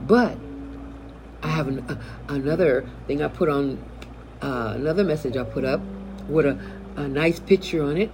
But 0.07 0.37
I 1.43 1.49
have 1.49 1.69
an, 1.69 1.81
uh, 1.89 1.97
another 2.29 2.87
thing 3.07 3.23
I 3.23 3.29
put 3.29 3.49
on, 3.49 3.83
uh, 4.43 4.73
another 4.77 5.05
message 5.05 5.37
I 5.37 5.45
put 5.45 5.65
up 5.65 5.81
with 6.29 6.47
a, 6.47 6.59
a 6.97 7.09
nice 7.09 7.41
picture 7.41 7.83
on 7.83 7.97
it. 7.97 8.11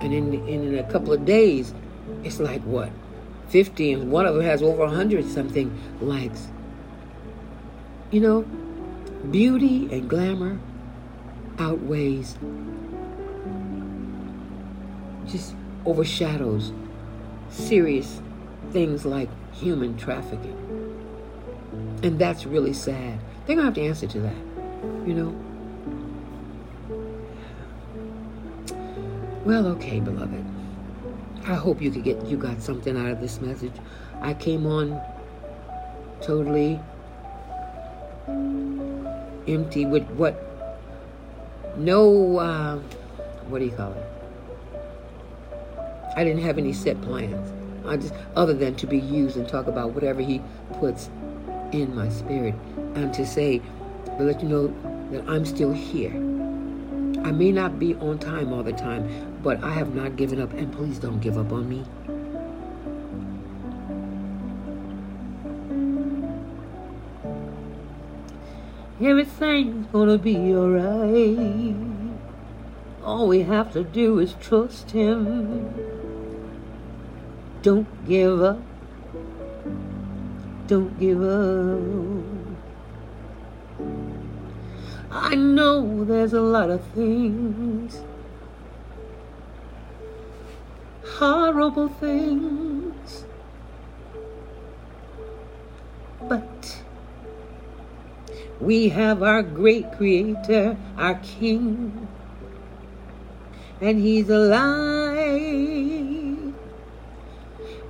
And 0.00 0.12
in, 0.12 0.48
in 0.48 0.78
a 0.78 0.90
couple 0.90 1.12
of 1.12 1.24
days, 1.24 1.74
it's 2.24 2.40
like 2.40 2.62
what? 2.62 2.90
50, 3.50 3.92
and 3.92 4.10
one 4.10 4.26
of 4.26 4.34
them 4.34 4.44
has 4.44 4.62
over 4.62 4.84
100 4.84 5.26
something 5.26 5.78
likes. 6.00 6.48
You 8.10 8.20
know, 8.20 8.42
beauty 9.30 9.88
and 9.92 10.08
glamour 10.08 10.58
outweighs, 11.58 12.36
just 15.26 15.54
overshadows 15.84 16.72
serious 17.50 18.20
things 18.70 19.04
like 19.04 19.28
human 19.52 19.96
trafficking. 19.96 20.61
And 22.02 22.18
that's 22.18 22.46
really 22.46 22.72
sad. 22.72 23.18
They're 23.46 23.56
going 23.56 23.58
to 23.58 23.64
have 23.64 23.74
to 23.74 23.82
answer 23.82 24.06
to 24.08 24.20
that, 24.20 24.36
you 25.06 25.14
know? 25.14 25.34
Well, 29.44 29.66
okay, 29.68 30.00
beloved. 30.00 30.44
I 31.46 31.54
hope 31.54 31.82
you 31.82 31.90
could 31.90 32.04
get 32.04 32.24
you 32.26 32.36
got 32.36 32.62
something 32.62 32.96
out 32.96 33.10
of 33.10 33.20
this 33.20 33.40
message. 33.40 33.72
I 34.20 34.34
came 34.34 34.66
on 34.66 35.00
totally 36.20 36.78
empty 39.48 39.84
with 39.84 40.04
what 40.10 40.40
no 41.76 42.38
uh, 42.38 42.78
what 43.48 43.58
do 43.58 43.64
you 43.64 43.72
call 43.72 43.92
it? 43.92 44.06
I 46.16 46.22
didn't 46.22 46.42
have 46.42 46.58
any 46.58 46.72
set 46.72 47.00
plans. 47.02 47.52
I 47.84 47.96
just 47.96 48.14
other 48.36 48.54
than 48.54 48.76
to 48.76 48.86
be 48.86 48.98
used 48.98 49.36
and 49.36 49.48
talk 49.48 49.66
about 49.66 49.90
whatever 49.90 50.20
he 50.20 50.40
puts 50.78 51.10
in 51.72 51.94
my 51.94 52.08
spirit 52.08 52.54
and 52.94 53.12
to 53.14 53.26
say, 53.26 53.60
to 54.04 54.22
let 54.22 54.42
you 54.42 54.48
know 54.48 54.66
that 55.10 55.28
I'm 55.28 55.44
still 55.44 55.72
here. 55.72 56.12
I 57.24 57.30
may 57.30 57.52
not 57.52 57.78
be 57.78 57.94
on 57.96 58.18
time 58.18 58.52
all 58.52 58.62
the 58.62 58.72
time, 58.72 59.38
but 59.42 59.62
I 59.62 59.70
have 59.70 59.94
not 59.94 60.16
given 60.16 60.40
up, 60.40 60.52
and 60.52 60.72
please 60.72 60.98
don't 60.98 61.20
give 61.20 61.38
up 61.38 61.52
on 61.52 61.68
me. 61.68 61.84
Everything's 69.00 69.86
gonna 69.92 70.18
be 70.18 70.36
alright. 70.54 71.76
All 73.04 73.26
we 73.28 73.42
have 73.42 73.72
to 73.72 73.82
do 73.84 74.18
is 74.18 74.34
trust 74.40 74.92
Him. 74.92 75.74
Don't 77.62 77.86
give 78.06 78.42
up. 78.42 78.60
Don't 80.66 80.98
give 80.98 81.22
up. 81.22 82.22
I 85.10 85.34
know 85.34 86.04
there's 86.04 86.32
a 86.32 86.40
lot 86.40 86.70
of 86.70 86.82
things, 86.94 88.00
horrible 91.04 91.88
things, 91.88 93.24
but 96.28 96.82
we 98.60 98.88
have 98.88 99.22
our 99.22 99.42
great 99.42 99.92
Creator, 99.92 100.76
our 100.96 101.16
King, 101.16 102.08
and 103.80 103.98
He's 103.98 104.30
alive. 104.30 105.42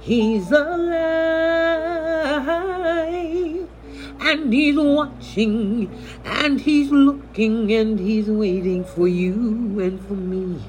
He's 0.00 0.50
alive 0.50 1.51
and 4.24 4.52
he's 4.52 4.76
watching 4.76 5.90
and 6.24 6.60
he's 6.60 6.90
looking 6.90 7.72
and 7.72 7.98
he's 7.98 8.28
waiting 8.28 8.84
for 8.84 9.08
you 9.08 9.80
and 9.80 10.00
for 10.06 10.14
me 10.14 10.62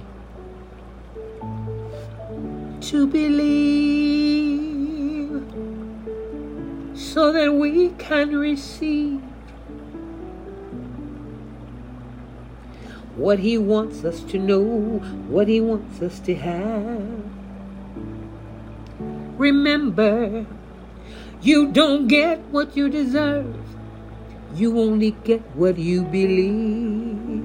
to 2.82 3.08
believe 3.08 3.94
so 6.96 7.32
that 7.32 7.54
we 7.54 7.90
can 8.00 8.36
receive 8.36 9.22
what 13.16 13.40
he 13.40 13.58
wants 13.58 14.04
us 14.04 14.22
to 14.22 14.40
know, 14.40 14.64
what 15.30 15.48
he 15.48 15.62
wants 15.62 16.02
us 16.02 16.20
to 16.20 16.34
have. 16.36 17.24
Remember, 19.38 20.46
you 21.44 21.68
don't 21.74 22.08
get 22.08 22.40
what 22.52 22.78
you 22.78 22.88
deserve. 22.88 23.54
You 24.56 24.80
only 24.80 25.12
get 25.26 25.42
what 25.56 25.78
you 25.78 26.04
believe. 26.04 27.44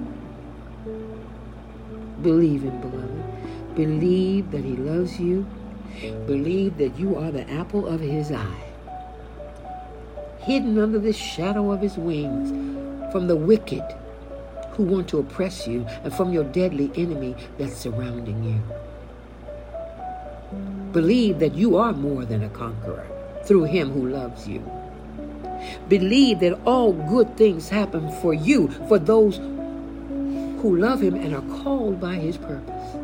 Believe 2.23 2.63
Him, 2.63 2.81
beloved. 2.81 3.75
Believe 3.75 4.53
that 4.53 4.63
He 4.63 4.77
loves 4.77 5.19
you. 5.19 5.45
Believe 6.27 6.79
that 6.79 6.97
you 6.97 7.17
are 7.17 7.33
the 7.33 7.51
apple 7.51 7.89
of 7.89 7.99
His 7.99 8.31
eye. 8.31 8.65
Hidden 10.39 10.79
under 10.79 11.01
the 11.01 11.13
shadow 11.13 11.73
of 11.73 11.81
His 11.81 11.97
wings 11.97 12.51
from 13.11 13.27
the 13.27 13.35
wicked 13.35 13.83
who 14.75 14.85
want 14.85 15.09
to 15.09 15.19
oppress 15.19 15.67
you 15.67 15.85
and 16.05 16.15
from 16.15 16.33
your 16.33 16.45
deadly 16.45 16.93
enemy 16.95 17.35
that's 17.59 17.77
surrounding 17.77 18.45
you. 18.45 18.63
Believe 20.93 21.41
that 21.41 21.55
you 21.55 21.77
are 21.77 21.93
more 21.93 22.25
than 22.25 22.45
a 22.45 22.49
conqueror 22.51 23.18
through 23.49 23.65
him 23.65 23.91
who 23.91 24.09
loves 24.09 24.47
you. 24.47 24.63
Believe 25.89 26.41
that 26.41 26.61
all 26.67 26.93
good 26.93 27.37
things 27.37 27.71
happen 27.71 28.13
for 28.21 28.35
you, 28.35 28.69
for 28.87 28.99
those 28.99 29.39
who 29.39 30.77
love 30.77 31.03
him 31.03 31.15
and 31.15 31.35
are 31.35 31.63
called 31.63 31.99
by 31.99 32.17
his 32.17 32.37
purpose. 32.37 32.97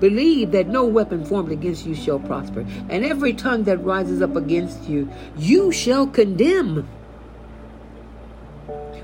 Believe 0.00 0.50
that 0.50 0.66
no 0.66 0.84
weapon 0.84 1.24
formed 1.24 1.52
against 1.52 1.86
you 1.86 1.94
shall 1.94 2.18
prosper, 2.18 2.66
and 2.90 3.04
every 3.04 3.32
tongue 3.32 3.64
that 3.64 3.78
rises 3.78 4.20
up 4.20 4.36
against 4.36 4.88
you, 4.88 5.08
you 5.38 5.72
shall 5.72 6.06
condemn. 6.06 6.88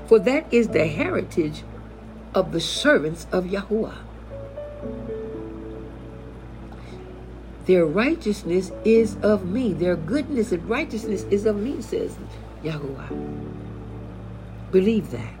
For 0.07 0.19
that 0.19 0.45
is 0.53 0.67
the 0.67 0.85
heritage 0.87 1.63
of 2.35 2.51
the 2.51 2.59
servants 2.59 3.25
of 3.31 3.45
Yahuwah. 3.45 3.95
Their 7.65 7.85
righteousness 7.85 8.71
is 8.83 9.15
of 9.23 9.45
me. 9.45 9.71
Their 9.73 9.95
goodness 9.95 10.51
and 10.51 10.67
righteousness 10.69 11.23
is 11.31 11.45
of 11.45 11.55
me, 11.55 11.81
says 11.81 12.15
Yahuwah. 12.63 13.07
Believe 14.71 15.11
that. 15.11 15.33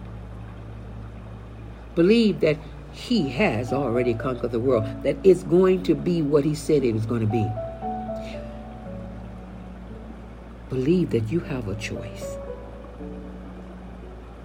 Believe 1.95 2.39
that 2.39 2.57
He 2.93 3.29
has 3.29 3.73
already 3.73 4.13
conquered 4.13 4.51
the 4.51 4.59
world, 4.59 4.85
that 5.03 5.17
it's 5.23 5.43
going 5.43 5.83
to 5.83 5.95
be 5.95 6.21
what 6.21 6.45
He 6.45 6.55
said 6.55 6.83
it 6.83 6.93
was 6.93 7.05
going 7.05 7.21
to 7.21 7.27
be. 7.27 7.45
Believe 10.69 11.09
that 11.09 11.29
you 11.29 11.41
have 11.41 11.67
a 11.67 11.75
choice, 11.75 12.37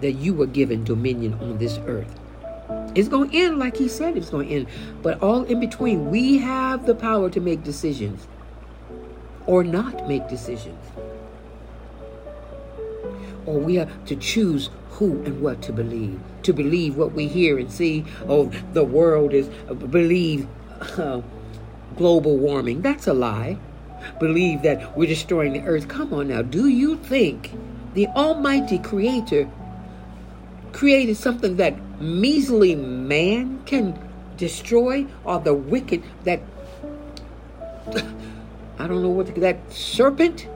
that 0.01 0.13
you 0.13 0.33
were 0.33 0.45
given 0.45 0.83
dominion 0.83 1.33
on 1.35 1.57
this 1.57 1.79
earth 1.85 2.18
it's 2.99 3.09
going 3.09 3.29
to 3.29 3.37
end 3.37 3.57
like 3.59 3.77
he 3.77 3.87
said 3.87 4.17
it's 4.17 4.29
going 4.29 4.47
to 4.49 4.53
end. 4.53 4.67
But 5.01 5.21
all 5.23 5.43
in 5.43 5.59
between, 5.59 6.09
we 6.09 6.37
have 6.39 6.85
the 6.85 6.95
power 6.95 7.29
to 7.29 7.39
make 7.39 7.63
decisions 7.63 8.27
or 9.47 9.63
not 9.63 10.07
make 10.07 10.27
decisions. 10.27 10.83
Or 13.45 13.57
we 13.57 13.75
have 13.75 14.05
to 14.05 14.15
choose 14.15 14.69
who 14.91 15.23
and 15.23 15.41
what 15.41 15.61
to 15.63 15.73
believe. 15.73 16.19
To 16.43 16.53
believe 16.53 16.97
what 16.97 17.13
we 17.13 17.27
hear 17.27 17.57
and 17.57 17.71
see. 17.71 18.05
Oh, 18.27 18.51
the 18.73 18.83
world 18.83 19.33
is, 19.33 19.47
believe 19.47 20.47
uh, 20.97 21.21
global 21.95 22.37
warming. 22.37 22.81
That's 22.81 23.07
a 23.07 23.13
lie. 23.13 23.57
Believe 24.19 24.61
that 24.63 24.97
we're 24.97 25.07
destroying 25.07 25.53
the 25.53 25.61
earth. 25.61 25.87
Come 25.87 26.13
on 26.13 26.27
now. 26.27 26.41
Do 26.41 26.67
you 26.67 26.97
think 26.97 27.51
the 27.93 28.07
Almighty 28.07 28.77
Creator 28.77 29.49
created 30.79 31.17
something 31.17 31.57
that 31.57 31.75
measly 31.99 32.73
man 32.73 33.61
can 33.65 33.93
destroy 34.37 35.05
or 35.25 35.37
the 35.37 35.53
wicked 35.53 36.01
that 36.23 36.39
I 38.79 38.87
don't 38.87 39.01
know 39.01 39.09
what 39.09 39.35
that 39.35 39.73
serpent 39.73 40.47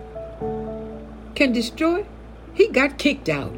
can 1.35 1.51
destroy? 1.51 2.05
He 2.53 2.69
got 2.69 2.97
kicked 2.97 3.27
out. 3.27 3.53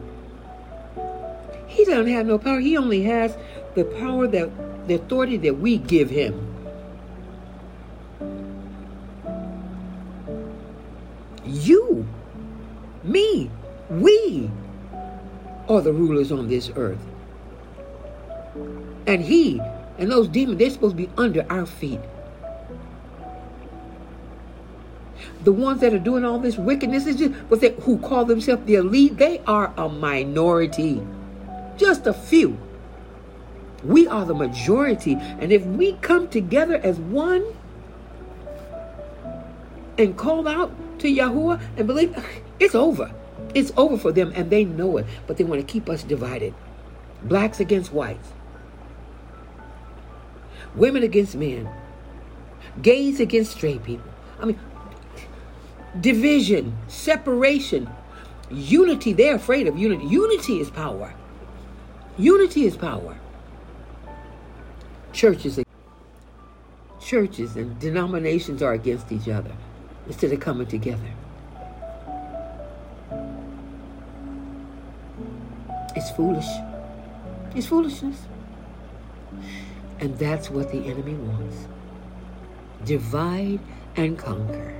He 1.67 1.85
doesn't 1.85 2.07
have 2.07 2.25
no 2.25 2.39
power. 2.39 2.59
He 2.59 2.75
only 2.75 3.03
has 3.03 3.37
the 3.75 3.83
power 3.83 4.25
that 4.25 4.49
the 4.87 4.95
authority 4.95 5.37
that 5.37 5.59
we 5.59 5.77
give 5.77 6.09
him. 6.09 6.33
You, 11.45 12.07
me, 13.03 13.51
we 13.87 14.49
are 15.67 15.81
the 15.81 15.93
rulers 15.93 16.31
on 16.31 16.47
this 16.47 16.71
earth. 16.75 17.05
And 19.07 19.21
he 19.21 19.61
and 19.97 20.11
those 20.11 20.27
demons, 20.27 20.59
they're 20.59 20.69
supposed 20.69 20.97
to 20.97 21.03
be 21.03 21.09
under 21.17 21.45
our 21.49 21.65
feet. 21.65 22.01
The 25.43 25.51
ones 25.51 25.81
that 25.81 25.93
are 25.93 25.99
doing 25.99 26.25
all 26.25 26.39
this 26.39 26.57
wickedness 26.57 27.05
is 27.05 27.17
just 27.17 27.61
they, 27.61 27.71
who 27.81 27.99
call 27.99 28.25
themselves 28.25 28.65
the 28.65 28.75
elite, 28.75 29.17
they 29.17 29.39
are 29.45 29.73
a 29.77 29.87
minority. 29.87 31.01
Just 31.77 32.07
a 32.07 32.13
few. 32.13 32.57
We 33.83 34.07
are 34.07 34.25
the 34.25 34.33
majority. 34.33 35.13
And 35.19 35.51
if 35.51 35.63
we 35.63 35.93
come 36.01 36.27
together 36.27 36.77
as 36.77 36.97
one 36.97 37.45
and 39.97 40.17
call 40.17 40.47
out 40.47 40.73
to 40.99 41.07
Yahuwah 41.07 41.61
and 41.77 41.85
believe, 41.85 42.17
it's 42.59 42.73
over. 42.73 43.11
It's 43.55 43.71
over 43.77 43.97
for 43.97 44.11
them 44.11 44.33
and 44.35 44.51
they 44.51 44.65
know 44.65 44.97
it. 44.97 45.05
But 45.25 45.37
they 45.37 45.45
want 45.45 45.65
to 45.65 45.65
keep 45.65 45.89
us 45.89 46.03
divided. 46.03 46.53
Blacks 47.23 47.59
against 47.59 47.91
whites. 47.91 48.33
Women 50.75 51.01
against 51.01 51.35
men. 51.35 51.67
Gays 52.81 53.21
against 53.21 53.53
straight 53.53 53.81
people. 53.83 54.11
I 54.39 54.45
mean, 54.45 54.59
division, 56.01 56.77
separation, 56.89 57.89
unity. 58.51 59.13
They're 59.13 59.35
afraid 59.35 59.67
of 59.67 59.77
unity. 59.77 60.05
Unity 60.05 60.59
is 60.59 60.69
power. 60.69 61.13
Unity 62.17 62.65
is 62.65 62.75
power. 62.75 63.17
Churches, 65.13 65.61
churches 66.99 67.55
and 67.55 67.79
denominations 67.79 68.61
are 68.61 68.73
against 68.73 69.11
each 69.13 69.29
other 69.29 69.51
instead 70.07 70.33
of 70.33 70.41
coming 70.41 70.67
together. 70.67 71.09
Foolish. 76.15 76.47
It's 77.55 77.67
foolishness. 77.67 78.17
And 79.99 80.17
that's 80.17 80.49
what 80.49 80.71
the 80.71 80.79
enemy 80.85 81.13
wants. 81.13 81.67
Divide 82.83 83.59
and 83.95 84.17
conquer. 84.17 84.73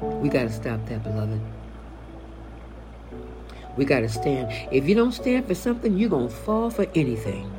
We 0.00 0.28
got 0.28 0.44
to 0.44 0.52
stop 0.52 0.84
that, 0.86 1.02
beloved. 1.02 1.40
We 3.76 3.84
got 3.84 4.00
to 4.00 4.08
stand. 4.08 4.52
If 4.72 4.88
you 4.88 4.94
don't 4.94 5.12
stand 5.12 5.46
for 5.46 5.54
something, 5.54 5.98
you're 5.98 6.10
going 6.10 6.28
to 6.28 6.34
fall 6.34 6.70
for 6.70 6.86
anything. 6.94 7.50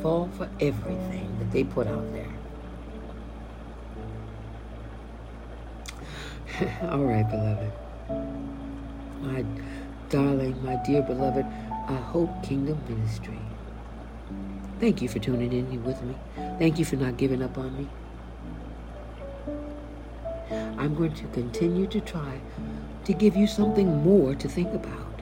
Fall 0.00 0.30
for 0.36 0.48
everything 0.60 1.36
that 1.38 1.52
they 1.52 1.64
put 1.64 1.86
out 1.86 2.10
there. 2.12 2.35
All 6.90 7.04
right, 7.04 7.28
beloved. 7.28 7.70
My 9.20 9.44
darling, 10.08 10.64
my 10.64 10.76
dear 10.86 11.02
beloved, 11.02 11.44
I 11.44 11.96
Hope 11.96 12.42
Kingdom 12.42 12.80
Ministry. 12.88 13.38
Thank 14.80 15.02
you 15.02 15.08
for 15.08 15.18
tuning 15.18 15.52
in 15.52 15.84
with 15.84 16.00
me. 16.02 16.14
Thank 16.58 16.78
you 16.78 16.86
for 16.86 16.96
not 16.96 17.18
giving 17.18 17.42
up 17.42 17.58
on 17.58 17.76
me. 17.76 17.88
I'm 20.78 20.94
going 20.94 21.12
to 21.14 21.24
continue 21.28 21.86
to 21.88 22.00
try 22.00 22.40
to 23.04 23.12
give 23.12 23.36
you 23.36 23.46
something 23.46 24.02
more 24.02 24.34
to 24.34 24.48
think 24.48 24.72
about, 24.72 25.20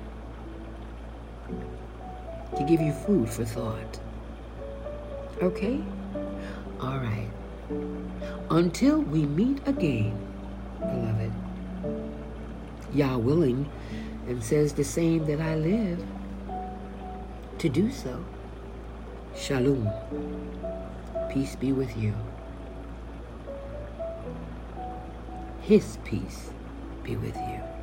to 2.57 2.63
give 2.63 2.81
you 2.81 2.93
food 2.93 3.29
for 3.29 3.45
thought. 3.45 3.99
Okay? 5.43 5.83
All 6.81 6.99
right. 6.99 7.31
Until 8.51 9.01
we 9.01 9.27
meet 9.27 9.67
again, 9.67 10.34
beloved, 10.85 11.33
Yah 12.93 13.17
willing, 13.17 13.71
and 14.29 14.43
says 14.43 14.73
the 14.73 14.85
same 14.85 15.27
that 15.27 15.41
I 15.41 15.57
live, 15.57 16.05
to 17.59 17.69
do 17.69 17.91
so. 17.91 18.25
Shalom. 19.37 19.91
Peace 21.31 21.57
be 21.57 21.73
with 21.73 21.97
you. 21.97 22.15
His 25.63 25.99
peace 26.05 26.51
be 27.03 27.17
with 27.17 27.37
you. 27.37 27.74